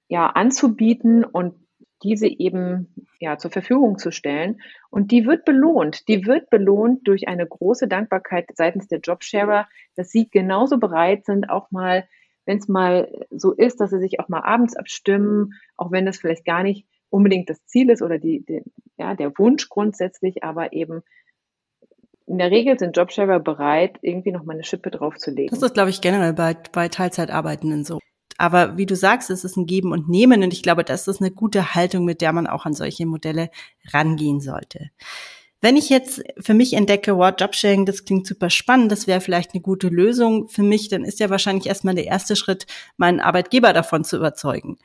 ja 0.08 0.28
anzubieten 0.28 1.24
und 1.24 1.54
diese 2.02 2.26
eben 2.26 2.94
ja 3.20 3.38
zur 3.38 3.50
Verfügung 3.50 3.98
zu 3.98 4.11
stellen. 4.11 4.61
Und 4.90 5.11
die 5.11 5.26
wird 5.26 5.44
belohnt. 5.44 6.08
Die 6.08 6.26
wird 6.26 6.50
belohnt 6.50 7.06
durch 7.06 7.28
eine 7.28 7.46
große 7.46 7.88
Dankbarkeit 7.88 8.48
seitens 8.54 8.88
der 8.88 9.00
Jobsharer, 9.00 9.68
dass 9.96 10.11
sie 10.11 10.28
genauso 10.28 10.78
bereit 10.78 11.24
sind, 11.24 11.50
auch 11.50 11.70
mal, 11.70 12.08
wenn 12.46 12.58
es 12.58 12.68
mal 12.68 13.26
so 13.30 13.52
ist, 13.52 13.80
dass 13.80 13.90
sie 13.90 14.00
sich 14.00 14.20
auch 14.20 14.28
mal 14.28 14.42
abends 14.42 14.76
abstimmen, 14.76 15.54
auch 15.76 15.90
wenn 15.90 16.06
das 16.06 16.18
vielleicht 16.18 16.44
gar 16.44 16.62
nicht 16.62 16.87
unbedingt 17.11 17.50
das 17.50 17.64
Ziel 17.66 17.90
ist 17.90 18.02
oder 18.02 18.18
die, 18.18 18.44
die 18.44 18.62
ja, 18.96 19.14
der 19.14 19.32
Wunsch 19.38 19.68
grundsätzlich, 19.68 20.44
aber 20.44 20.72
eben 20.72 21.02
in 22.26 22.38
der 22.38 22.50
Regel 22.50 22.78
sind 22.78 22.96
Jobsharer 22.96 23.40
bereit, 23.40 23.98
irgendwie 24.02 24.32
noch 24.32 24.44
mal 24.44 24.52
eine 24.52 24.64
Schippe 24.64 24.90
draufzulegen. 24.90 25.48
Das 25.48 25.62
ist, 25.62 25.72
glaube 25.72 25.90
ich, 25.90 26.02
generell 26.02 26.34
bei, 26.34 26.56
bei 26.72 26.88
Teilzeitarbeitenden 26.88 27.84
so. 27.84 28.00
Aber 28.38 28.77
wie 28.77 28.87
du 28.87 28.96
sagst, 28.96 29.31
es 29.31 29.44
ist 29.44 29.57
ein 29.57 29.66
Geben 29.66 29.92
und 29.92 30.09
Nehmen 30.09 30.42
und 30.44 30.53
ich 30.53 30.62
glaube, 30.62 30.85
das 30.85 31.09
ist 31.09 31.20
eine 31.20 31.33
gute 31.33 31.74
Haltung, 31.74 32.05
mit 32.05 32.20
der 32.20 32.33
man 32.33 32.46
auch 32.46 32.64
an 32.64 32.72
solche 32.72 33.05
Modelle 33.05 33.51
rangehen 33.92 34.40
sollte. 34.40 34.90
Wenn 35.61 35.77
ich 35.77 35.88
jetzt 35.88 36.22
für 36.38 36.55
mich 36.55 36.74
entdecke, 36.74 37.16
wow, 37.16 37.35
Jobsharing, 37.37 37.85
das 37.85 38.05
klingt 38.05 38.29
super 38.29 38.48
spannend, 38.48 38.92
das 38.92 39.09
wäre 39.09 39.20
vielleicht 39.20 39.55
eine 39.55 39.61
gute 39.61 39.88
Lösung 39.88 40.48
für 40.48 40.62
mich, 40.62 40.88
dann 40.88 41.05
ist 41.05 41.18
ja 41.18 41.31
wahrscheinlich 41.31 41.66
erstmal 41.66 41.96
der 41.96 42.07
erste 42.07 42.37
Schritt, 42.37 42.66
meinen 42.96 43.18
Arbeitgeber 43.18 43.72
davon 43.72 44.05
zu 44.05 44.16
überzeugen. 44.16 44.79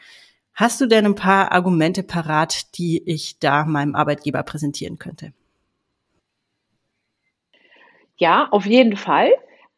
Hast 0.55 0.81
du 0.81 0.87
denn 0.87 1.05
ein 1.05 1.15
paar 1.15 1.51
Argumente 1.51 2.01
parat, 2.01 2.75
die 2.77 3.03
ich 3.05 3.37
da 3.37 3.65
meinem 3.65 3.93
Arbeitgeber 3.93 4.41
präsentieren 4.41 4.97
könnte? 4.97 5.31
Ja, 8.17 8.47
auf 8.49 8.65
jeden 8.65 8.97
Fall. 8.97 9.31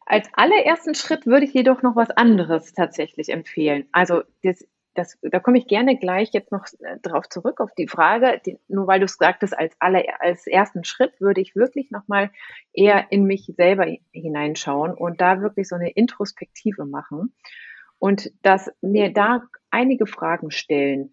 Als 0.08 0.28
allerersten 0.34 0.94
Schritt 0.94 1.26
würde 1.26 1.46
ich 1.46 1.52
jedoch 1.52 1.82
noch 1.82 1.96
was 1.96 2.10
anderes 2.10 2.72
tatsächlich 2.72 3.28
empfehlen. 3.28 3.88
Also 3.90 4.22
das, 4.44 4.64
das, 4.94 5.18
da 5.20 5.40
komme 5.40 5.58
ich 5.58 5.66
gerne 5.66 5.98
gleich 5.98 6.30
jetzt 6.32 6.52
noch 6.52 6.64
äh, 6.78 6.98
drauf 7.02 7.28
zurück 7.28 7.60
auf 7.60 7.74
die 7.74 7.88
Frage. 7.88 8.40
Die, 8.46 8.56
nur 8.68 8.86
weil 8.86 9.00
du 9.00 9.06
es 9.06 9.16
sagtest, 9.16 9.58
als 9.58 9.74
aller, 9.80 10.04
als 10.20 10.46
ersten 10.46 10.84
Schritt 10.84 11.20
würde 11.20 11.40
ich 11.40 11.56
wirklich 11.56 11.90
noch 11.90 12.06
mal 12.06 12.30
eher 12.72 13.10
in 13.10 13.24
mich 13.24 13.52
selber 13.56 13.84
hineinschauen 14.12 14.94
und 14.94 15.20
da 15.20 15.40
wirklich 15.40 15.68
so 15.68 15.74
eine 15.74 15.90
Introspektive 15.90 16.86
machen 16.86 17.34
und 17.98 18.30
dass 18.42 18.70
mir 18.80 19.12
da 19.12 19.42
einige 19.70 20.06
Fragen 20.06 20.52
stellen. 20.52 21.12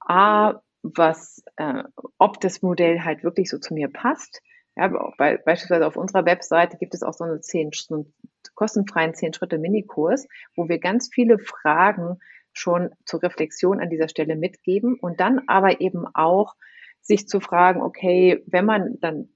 A, 0.00 0.60
was, 0.82 1.44
äh, 1.54 1.84
ob 2.18 2.40
das 2.40 2.62
Modell 2.62 3.04
halt 3.04 3.22
wirklich 3.22 3.48
so 3.48 3.58
zu 3.58 3.74
mir 3.74 3.88
passt 3.88 4.42
ja, 4.76 4.88
bei, 5.18 5.36
beispielsweise 5.36 5.86
auf 5.86 5.96
unserer 5.96 6.24
Webseite 6.24 6.76
gibt 6.78 6.94
es 6.94 7.02
auch 7.02 7.12
so, 7.12 7.24
eine 7.24 7.40
zehn, 7.40 7.70
so 7.72 8.06
kostenfreien 8.54 9.14
zehn 9.14 9.32
Schritte 9.32 9.58
Minikurs, 9.58 10.26
wo 10.56 10.68
wir 10.68 10.78
ganz 10.78 11.08
viele 11.12 11.38
Fragen 11.38 12.18
schon 12.52 12.90
zur 13.04 13.22
Reflexion 13.22 13.80
an 13.80 13.90
dieser 13.90 14.08
Stelle 14.08 14.36
mitgeben 14.36 14.96
und 15.00 15.20
dann 15.20 15.42
aber 15.46 15.80
eben 15.80 16.06
auch 16.14 16.54
sich 17.00 17.28
zu 17.28 17.40
fragen, 17.40 17.82
okay, 17.82 18.42
wenn 18.46 18.64
man 18.64 18.98
dann 19.00 19.28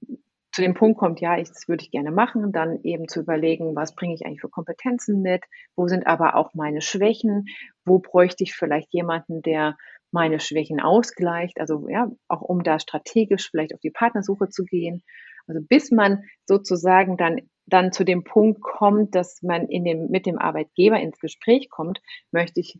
zu 0.51 0.61
dem 0.61 0.73
Punkt 0.73 0.97
kommt, 0.97 1.21
ja, 1.21 1.37
ich, 1.37 1.49
das 1.49 1.67
würde 1.67 1.83
ich 1.83 1.91
gerne 1.91 2.11
machen, 2.11 2.51
dann 2.51 2.81
eben 2.83 3.07
zu 3.07 3.19
überlegen, 3.19 3.75
was 3.75 3.93
bringe 3.93 4.15
ich 4.15 4.25
eigentlich 4.25 4.41
für 4.41 4.49
Kompetenzen 4.49 5.21
mit, 5.21 5.43
wo 5.75 5.87
sind 5.87 6.07
aber 6.07 6.35
auch 6.35 6.53
meine 6.53 6.81
Schwächen, 6.81 7.45
wo 7.85 7.99
bräuchte 7.99 8.43
ich 8.43 8.55
vielleicht 8.55 8.91
jemanden, 8.91 9.41
der 9.41 9.77
meine 10.11 10.39
Schwächen 10.39 10.79
ausgleicht, 10.79 11.59
also 11.59 11.87
ja, 11.87 12.09
auch 12.27 12.41
um 12.41 12.63
da 12.63 12.79
strategisch 12.79 13.51
vielleicht 13.51 13.75
auf 13.75 13.79
die 13.79 13.91
Partnersuche 13.91 14.49
zu 14.49 14.63
gehen 14.63 15.03
also 15.47 15.61
bis 15.61 15.91
man 15.91 16.23
sozusagen 16.45 17.17
dann 17.17 17.41
dann 17.69 17.91
zu 17.91 18.03
dem 18.03 18.23
Punkt 18.23 18.61
kommt, 18.61 19.15
dass 19.15 19.41
man 19.41 19.67
in 19.67 19.83
dem, 19.83 20.09
mit 20.09 20.25
dem 20.25 20.37
Arbeitgeber 20.37 20.99
ins 20.99 21.19
Gespräch 21.19 21.69
kommt, 21.69 22.01
möchte 22.31 22.59
ich 22.59 22.79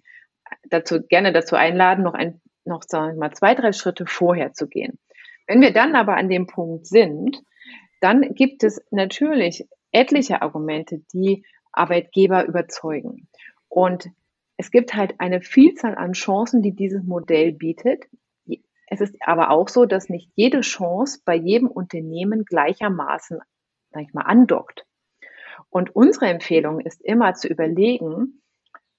dazu, 0.69 1.02
gerne 1.02 1.32
dazu 1.32 1.56
einladen, 1.56 2.04
noch 2.04 2.13
ein, 2.13 2.41
noch 2.65 2.84
sagen 2.84 3.15
wir 3.15 3.19
mal 3.19 3.34
zwei, 3.34 3.56
drei 3.56 3.72
Schritte 3.72 4.06
vorher 4.06 4.54
zu 4.54 4.67
gehen. 4.67 5.00
Wenn 5.48 5.62
wir 5.62 5.74
dann 5.74 5.95
aber 5.95 6.15
an 6.15 6.30
dem 6.30 6.48
Punkt 6.48 6.88
sind, 6.88 7.41
dann 8.02 8.34
gibt 8.34 8.63
es 8.63 8.82
natürlich 8.91 9.67
etliche 9.91 10.41
Argumente, 10.41 11.02
die 11.13 11.45
Arbeitgeber 11.72 12.45
überzeugen. 12.45 13.28
Und 13.67 14.10
es 14.58 14.72
gibt 14.72 14.93
halt 14.93 15.15
eine 15.19 15.41
Vielzahl 15.41 15.95
an 15.95 16.13
Chancen, 16.13 16.62
die 16.62 16.76
dieses 16.76 17.04
Modell 17.04 17.54
bietet, 17.54 18.06
es 18.89 19.02
ist 19.02 19.15
aber 19.21 19.52
auch 19.52 19.69
so, 19.69 19.86
dass 19.86 20.10
nicht 20.10 20.32
jede 20.36 20.62
Chance 20.62 21.21
bei 21.23 21.36
jedem 21.36 21.67
Unternehmen 21.67 22.43
gleichermaßen, 22.45 23.39
sag 23.91 24.04
ich 24.04 24.13
mal, 24.13 24.23
andockt. 24.23 24.86
Und 25.69 25.95
unsere 25.95 26.28
Empfehlung 26.28 26.80
ist 26.80 27.02
immer 27.02 27.36
zu 27.36 27.47
überlegen, 27.47 28.41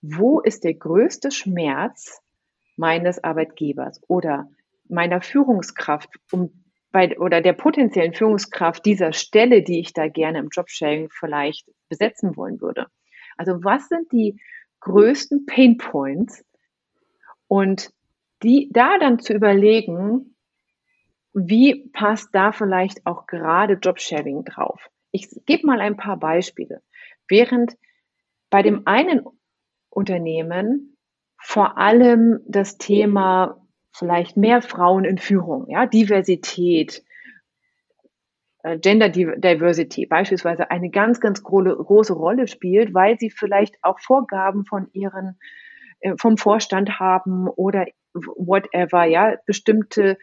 wo 0.01 0.41
ist 0.41 0.65
der 0.65 0.75
größte 0.75 1.31
Schmerz 1.31 2.23
meines 2.77 3.23
Arbeitgebers 3.23 4.01
oder 4.09 4.49
meiner 4.89 5.21
Führungskraft 5.21 6.09
um, 6.31 6.65
bei, 6.93 7.19
oder 7.19 7.41
der 7.41 7.53
potenziellen 7.53 8.15
Führungskraft 8.15 8.85
dieser 8.87 9.13
Stelle, 9.13 9.63
die 9.63 9.81
ich 9.81 9.93
da 9.93 10.09
gerne 10.09 10.39
im 10.39 10.49
Jobsharing 10.51 11.09
vielleicht 11.11 11.69
besetzen 11.89 12.37
wollen 12.37 12.61
würde. 12.61 12.87
Also 13.37 13.63
was 13.65 13.89
sind 13.89 14.11
die 14.13 14.41
größten 14.81 15.47
Pain 15.47 15.79
Points 15.79 16.45
und 17.49 17.91
die 18.43 18.69
da 18.73 18.99
dann 18.99 19.19
zu 19.19 19.33
überlegen, 19.33 20.37
wie 21.33 21.89
passt 21.93 22.31
da 22.33 22.53
vielleicht 22.53 23.07
auch 23.07 23.27
gerade 23.27 23.75
Jobsharing 23.75 24.45
drauf? 24.45 24.89
Ich 25.13 25.29
gebe 25.47 25.67
mal 25.67 25.81
ein 25.81 25.97
paar 25.97 26.19
Beispiele. 26.19 26.83
Während 27.29 27.77
bei 28.51 28.63
dem 28.63 28.87
einen 28.87 29.25
Unternehmen 29.91 30.97
vor 31.39 31.79
allem 31.79 32.41
das 32.47 32.79
Thema 32.79 33.61
vielleicht 33.93 34.37
mehr 34.37 34.63
Frauen 34.63 35.05
in 35.05 35.19
Führung, 35.19 35.67
ja, 35.69 35.87
Diversität 35.87 37.03
äh, 38.63 38.79
Gender 38.79 39.09
Diversity 39.09 40.07
beispielsweise 40.07 40.71
eine 40.71 40.91
ganz, 40.91 41.21
ganz 41.21 41.43
große 41.43 42.13
Rolle 42.13 42.47
spielt, 42.47 42.95
weil 42.95 43.19
sie 43.19 43.31
vielleicht 43.31 43.77
auch 43.83 44.01
Vorgaben 44.01 44.65
von 44.65 44.89
ihren, 44.93 45.39
äh, 46.01 46.15
vom 46.19 46.37
Vorstand 46.37 46.99
haben 47.01 47.49
oder 47.49 47.87
whatever, 48.15 49.05
ja, 49.05 49.37
bestimmte, 49.47 50.19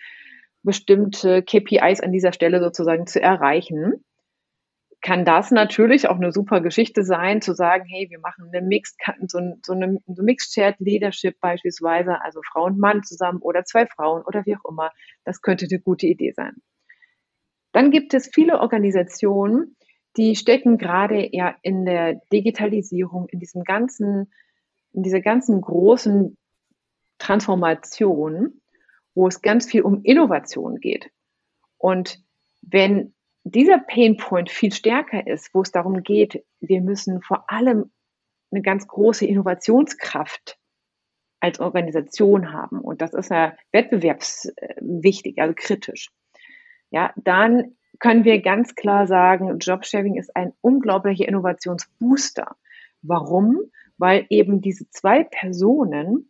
bestimmte 0.63 1.43
KPIs 1.43 2.01
an 2.01 2.11
dieser 2.11 2.33
Stelle 2.33 2.59
sozusagen 2.61 3.07
zu 3.07 3.21
erreichen 3.21 4.03
kann 5.01 5.25
das 5.25 5.51
natürlich 5.51 6.09
auch 6.09 6.15
eine 6.15 6.31
super 6.31 6.61
Geschichte 6.61 7.03
sein, 7.03 7.41
zu 7.41 7.53
sagen, 7.53 7.85
hey, 7.87 8.07
wir 8.09 8.19
machen 8.19 8.49
eine 8.51 8.65
Mixed, 8.65 8.97
so, 9.27 9.39
so 9.63 9.73
eine 9.73 9.99
so 10.07 10.23
Mixed 10.23 10.53
Shared 10.53 10.79
Leadership 10.79 11.39
beispielsweise, 11.39 12.21
also 12.21 12.41
Frau 12.43 12.65
und 12.65 12.79
Mann 12.79 13.03
zusammen 13.03 13.39
oder 13.41 13.63
zwei 13.63 13.85
Frauen 13.85 14.23
oder 14.23 14.45
wie 14.45 14.55
auch 14.55 14.69
immer. 14.69 14.91
Das 15.23 15.41
könnte 15.41 15.67
eine 15.69 15.79
gute 15.79 16.07
Idee 16.07 16.33
sein. 16.35 16.55
Dann 17.73 17.91
gibt 17.91 18.13
es 18.13 18.29
viele 18.33 18.59
Organisationen, 18.59 19.75
die 20.17 20.35
stecken 20.35 20.77
gerade 20.77 21.29
ja 21.31 21.55
in 21.61 21.85
der 21.85 22.19
Digitalisierung, 22.33 23.27
in 23.29 23.39
diesem 23.39 23.63
ganzen, 23.63 24.31
in 24.93 25.03
dieser 25.03 25.21
ganzen 25.21 25.61
großen 25.61 26.37
Transformation, 27.19 28.61
wo 29.15 29.27
es 29.27 29.41
ganz 29.41 29.69
viel 29.69 29.81
um 29.81 30.03
Innovation 30.03 30.79
geht. 30.79 31.09
Und 31.77 32.23
wenn 32.61 33.13
dieser 33.43 33.79
Painpoint 33.79 34.49
viel 34.49 34.73
stärker 34.73 35.25
ist, 35.25 35.53
wo 35.53 35.61
es 35.61 35.71
darum 35.71 36.03
geht, 36.03 36.43
wir 36.59 36.81
müssen 36.81 37.21
vor 37.21 37.49
allem 37.49 37.91
eine 38.51 38.61
ganz 38.61 38.87
große 38.87 39.25
Innovationskraft 39.25 40.57
als 41.39 41.59
Organisation 41.59 42.51
haben. 42.51 42.79
Und 42.79 43.01
das 43.01 43.13
ist 43.13 43.29
ja 43.29 43.55
wettbewerbswichtig, 43.71 45.39
also 45.39 45.53
kritisch. 45.55 46.09
Ja, 46.89 47.13
dann 47.15 47.75
können 47.99 48.23
wir 48.23 48.41
ganz 48.41 48.75
klar 48.75 49.07
sagen, 49.07 49.57
Jobsharing 49.59 50.15
ist 50.15 50.35
ein 50.35 50.53
unglaublicher 50.61 51.27
Innovationsbooster. 51.27 52.55
Warum? 53.01 53.59
Weil 53.97 54.25
eben 54.29 54.61
diese 54.61 54.89
zwei 54.89 55.23
Personen 55.23 56.29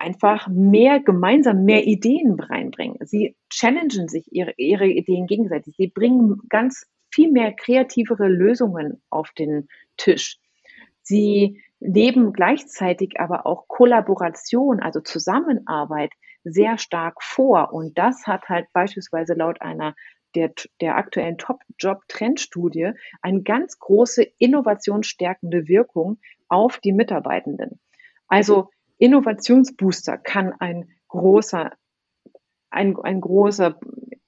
einfach 0.00 0.48
mehr 0.48 1.00
gemeinsam 1.00 1.64
mehr 1.64 1.86
Ideen 1.86 2.40
reinbringen. 2.40 2.96
Sie 3.00 3.36
challengen 3.50 4.08
sich 4.08 4.32
ihre, 4.32 4.54
ihre 4.56 4.86
Ideen 4.86 5.26
gegenseitig. 5.26 5.74
Sie 5.76 5.88
bringen 5.88 6.40
ganz 6.48 6.86
viel 7.12 7.30
mehr 7.30 7.52
kreativere 7.52 8.28
Lösungen 8.28 9.02
auf 9.10 9.30
den 9.32 9.68
Tisch. 9.96 10.38
Sie 11.02 11.62
leben 11.80 12.32
gleichzeitig 12.32 13.20
aber 13.20 13.46
auch 13.46 13.68
Kollaboration, 13.68 14.80
also 14.80 15.00
Zusammenarbeit 15.00 16.12
sehr 16.44 16.78
stark 16.78 17.22
vor. 17.22 17.72
Und 17.72 17.98
das 17.98 18.26
hat 18.26 18.48
halt 18.48 18.66
beispielsweise 18.72 19.34
laut 19.34 19.60
einer 19.60 19.94
der, 20.34 20.52
der 20.80 20.96
aktuellen 20.96 21.38
Top-Job-Trendstudie 21.38 22.92
eine 23.20 23.42
ganz 23.42 23.78
große 23.78 24.22
innovationsstärkende 24.38 25.68
Wirkung 25.68 26.18
auf 26.48 26.78
die 26.78 26.92
Mitarbeitenden. 26.92 27.80
Also 28.28 28.70
Innovationsbooster 29.00 30.18
kann 30.18 30.52
ein 30.58 30.90
großer, 31.08 31.72
ein, 32.70 32.96
ein 33.02 33.20
großer 33.20 33.80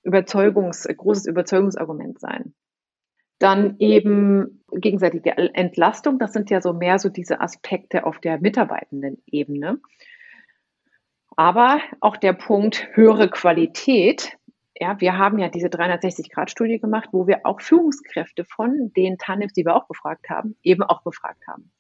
Überzeugungs, 0.03 0.89
großes 0.89 1.27
Überzeugungsargument 1.27 2.19
sein. 2.19 2.55
Dann 3.39 3.77
eben 3.79 4.65
gegenseitige 4.73 5.37
Entlastung, 5.37 6.19
das 6.19 6.33
sind 6.33 6.49
ja 6.49 6.63
so 6.63 6.73
mehr 6.73 6.99
so 6.99 7.11
diese 7.11 7.41
Aspekte 7.41 8.07
auf 8.07 8.19
der 8.19 8.41
mitarbeitenden 8.41 9.23
Ebene. 9.27 9.79
Aber 11.37 11.81
auch 12.01 12.17
der 12.17 12.33
Punkt 12.33 12.89
höhere 12.95 13.29
Qualität. 13.29 14.39
Ja, 14.75 15.01
wir 15.01 15.19
haben 15.19 15.39
ja 15.39 15.49
diese 15.49 15.69
360-Grad-Studie 15.69 16.79
gemacht, 16.79 17.11
wo 17.13 17.27
wir 17.27 17.45
auch 17.45 17.61
Führungskräfte 17.61 18.45
von 18.45 18.91
den 18.97 19.19
Tandems, 19.19 19.53
die 19.53 19.67
wir 19.67 19.77
auch 19.77 19.87
befragt 19.87 20.31
haben, 20.31 20.57
eben 20.63 20.83
auch 20.83 21.03
befragt 21.03 21.47
haben. 21.47 21.73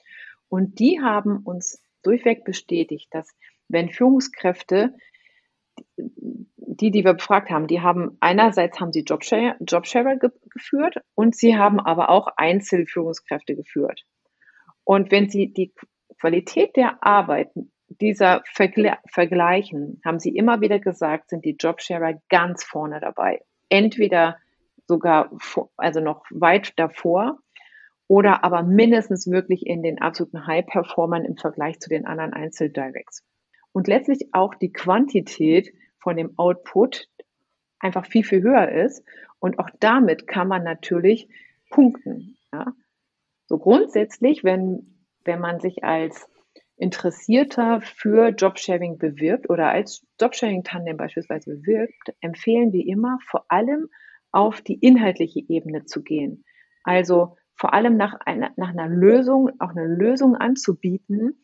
Und 0.48 0.78
die 0.78 1.00
haben 1.00 1.38
uns 1.38 1.83
durchweg 2.03 2.45
bestätigt, 2.45 3.09
dass 3.11 3.29
wenn 3.69 3.88
Führungskräfte, 3.88 4.95
die, 5.97 6.91
die 6.91 7.05
wir 7.05 7.15
befragt 7.15 7.51
haben, 7.51 7.67
die 7.67 7.81
haben 7.81 8.17
einerseits 8.21 8.81
haben 8.81 8.93
sie 8.93 9.03
Jobshare, 9.03 9.57
Jobshare 9.61 10.19
ge 10.19 10.31
geführt 10.51 10.97
und 11.15 11.35
sie 11.35 11.57
haben 11.57 11.81
aber 11.81 12.11
auch 12.11 12.29
Einzelführungskräfte 12.37 13.57
geführt. 13.57 14.05
Und 14.85 15.11
wenn 15.11 15.29
sie 15.29 15.53
die 15.53 15.73
Qualität 16.19 16.77
der 16.77 17.03
Arbeit 17.03 17.51
dieser 18.01 18.43
Vergle 18.47 18.97
vergleichen, 19.09 20.01
haben 20.05 20.19
sie 20.19 20.35
immer 20.35 20.61
wieder 20.61 20.79
gesagt, 20.79 21.31
sind 21.31 21.45
die 21.45 21.57
Jobsharer 21.59 22.21
ganz 22.29 22.65
vorne 22.65 23.01
dabei. 23.01 23.43
Entweder 23.69 24.38
sogar, 24.87 25.31
also 25.77 26.01
noch 26.01 26.25
weit 26.31 26.73
davor 26.77 27.38
oder 28.12 28.44
aber 28.44 28.62
mindestens 28.62 29.31
wirklich 29.31 29.64
in 29.64 29.83
den 29.83 29.98
absoluten 29.98 30.46
High-Performern 30.46 31.25
im 31.25 31.38
Vergleich 31.38 31.81
zu 31.81 31.88
den 31.88 32.05
anderen 32.05 32.35
Einzeldirects. 32.35 33.25
Und 33.72 33.88
letztlich 33.88 34.35
auch 34.35 34.55
die 34.55 34.70
Quantität 34.70 35.72
von 35.98 36.18
dem 36.18 36.38
Output 36.38 37.09
einfach 37.79 38.05
viel, 38.05 38.22
viel 38.22 38.42
höher 38.42 38.68
ist. 38.70 39.03
Und 39.38 39.59
auch 39.59 39.70
damit 39.81 40.27
kann 40.27 40.46
man 40.46 40.62
natürlich 40.62 41.31
punkten. 41.70 42.37
Ja. 42.53 42.75
So 43.46 43.57
grundsätzlich, 43.57 44.44
wenn, 44.44 45.07
wenn 45.25 45.40
man 45.40 45.61
sich 45.61 45.83
als 45.83 46.29
Interessierter 46.77 47.81
für 47.81 48.29
Jobsharing 48.29 48.98
bewirbt 48.98 49.48
oder 49.48 49.70
als 49.70 50.07
Jobsharing-Tandem 50.20 50.98
beispielsweise 50.98 51.48
bewirbt, 51.48 52.14
empfehlen 52.20 52.75
wir 52.75 52.87
immer 52.87 53.20
vor 53.27 53.46
allem 53.48 53.88
auf 54.33 54.61
die 54.61 54.75
inhaltliche 54.75 55.40
Ebene 55.48 55.87
zu 55.87 56.03
gehen. 56.03 56.44
Also 56.85 57.37
vor 57.62 57.75
allem 57.75 57.96
nach 57.96 58.14
einer, 58.27 58.51
nach 58.57 58.70
einer 58.70 58.88
Lösung, 58.88 59.53
auch 59.61 59.70
eine 59.70 59.87
Lösung 59.87 60.35
anzubieten, 60.35 61.40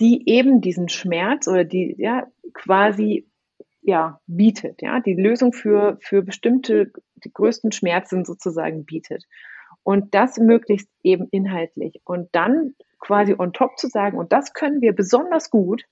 die 0.00 0.28
eben 0.28 0.60
diesen 0.60 0.88
Schmerz 0.88 1.46
oder 1.46 1.62
die 1.62 1.94
ja 1.96 2.26
quasi 2.52 3.28
ja 3.82 4.20
bietet, 4.26 4.82
ja, 4.82 4.98
die 4.98 5.14
Lösung 5.14 5.52
für, 5.52 5.96
für 6.00 6.22
bestimmte, 6.22 6.90
die 7.22 7.32
größten 7.32 7.70
Schmerzen 7.70 8.24
sozusagen 8.24 8.84
bietet. 8.84 9.22
Und 9.84 10.12
das 10.12 10.38
möglichst 10.38 10.88
eben 11.04 11.28
inhaltlich. 11.30 12.00
Und 12.04 12.28
dann 12.32 12.74
quasi 12.98 13.36
on 13.38 13.52
top 13.52 13.78
zu 13.78 13.86
sagen, 13.86 14.18
und 14.18 14.32
das 14.32 14.54
können 14.54 14.80
wir 14.80 14.92
besonders 14.92 15.50
gut, 15.50 15.84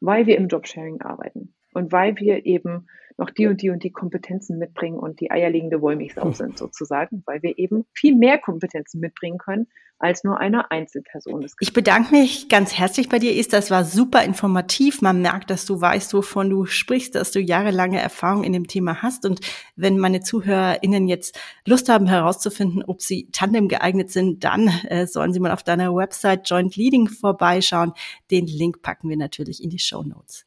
weil 0.00 0.24
wir 0.24 0.38
im 0.38 0.48
Jobsharing 0.48 1.02
arbeiten 1.02 1.52
und 1.74 1.92
weil 1.92 2.16
wir 2.16 2.46
eben 2.46 2.86
noch 3.18 3.30
die 3.30 3.46
und 3.46 3.62
die 3.62 3.70
und 3.70 3.82
die 3.82 3.90
Kompetenzen 3.90 4.58
mitbringen 4.58 4.98
und 4.98 5.20
die 5.20 5.30
eierlegende 5.30 5.80
Wollmilchsau 5.80 6.24
hm. 6.24 6.32
sind 6.34 6.58
sozusagen, 6.58 7.22
weil 7.26 7.42
wir 7.42 7.58
eben 7.58 7.84
viel 7.92 8.16
mehr 8.16 8.38
Kompetenzen 8.38 9.00
mitbringen 9.00 9.38
können 9.38 9.66
als 10.00 10.24
nur 10.24 10.40
eine 10.40 10.70
Einzelperson. 10.70 11.46
Ich 11.60 11.74
bedanke 11.74 12.12
mich 12.12 12.48
ganz 12.48 12.72
herzlich 12.72 13.08
bei 13.10 13.18
dir, 13.18 13.36
Ist. 13.36 13.52
Das 13.52 13.70
war 13.70 13.84
super 13.84 14.24
informativ. 14.24 15.02
Man 15.02 15.20
merkt, 15.20 15.50
dass 15.50 15.66
du 15.66 15.80
weißt, 15.80 16.14
wovon 16.14 16.48
du 16.48 16.64
sprichst, 16.64 17.14
dass 17.14 17.30
du 17.30 17.40
jahrelange 17.40 18.00
Erfahrung 18.00 18.42
in 18.42 18.54
dem 18.54 18.66
Thema 18.66 19.02
hast. 19.02 19.26
Und 19.26 19.40
wenn 19.76 19.98
meine 19.98 20.22
ZuhörerInnen 20.22 21.06
jetzt 21.06 21.38
Lust 21.66 21.90
haben 21.90 22.06
herauszufinden, 22.06 22.82
ob 22.82 23.02
sie 23.02 23.28
Tandem 23.30 23.68
geeignet 23.68 24.10
sind, 24.10 24.42
dann 24.42 24.68
äh, 24.88 25.06
sollen 25.06 25.34
sie 25.34 25.40
mal 25.40 25.52
auf 25.52 25.62
deiner 25.62 25.94
Website 25.94 26.48
Joint 26.48 26.76
Leading 26.76 27.08
vorbeischauen. 27.08 27.92
Den 28.30 28.46
Link 28.46 28.80
packen 28.80 29.10
wir 29.10 29.18
natürlich 29.18 29.62
in 29.62 29.68
die 29.68 29.78
Show 29.78 30.02
Notes. 30.02 30.46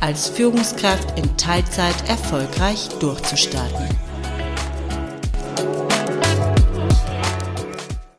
als 0.00 0.28
Führungskraft 0.28 1.18
in 1.18 1.36
Teilzeit 1.36 2.08
erfolgreich 2.08 2.88
durchzustarten. 3.00 4.03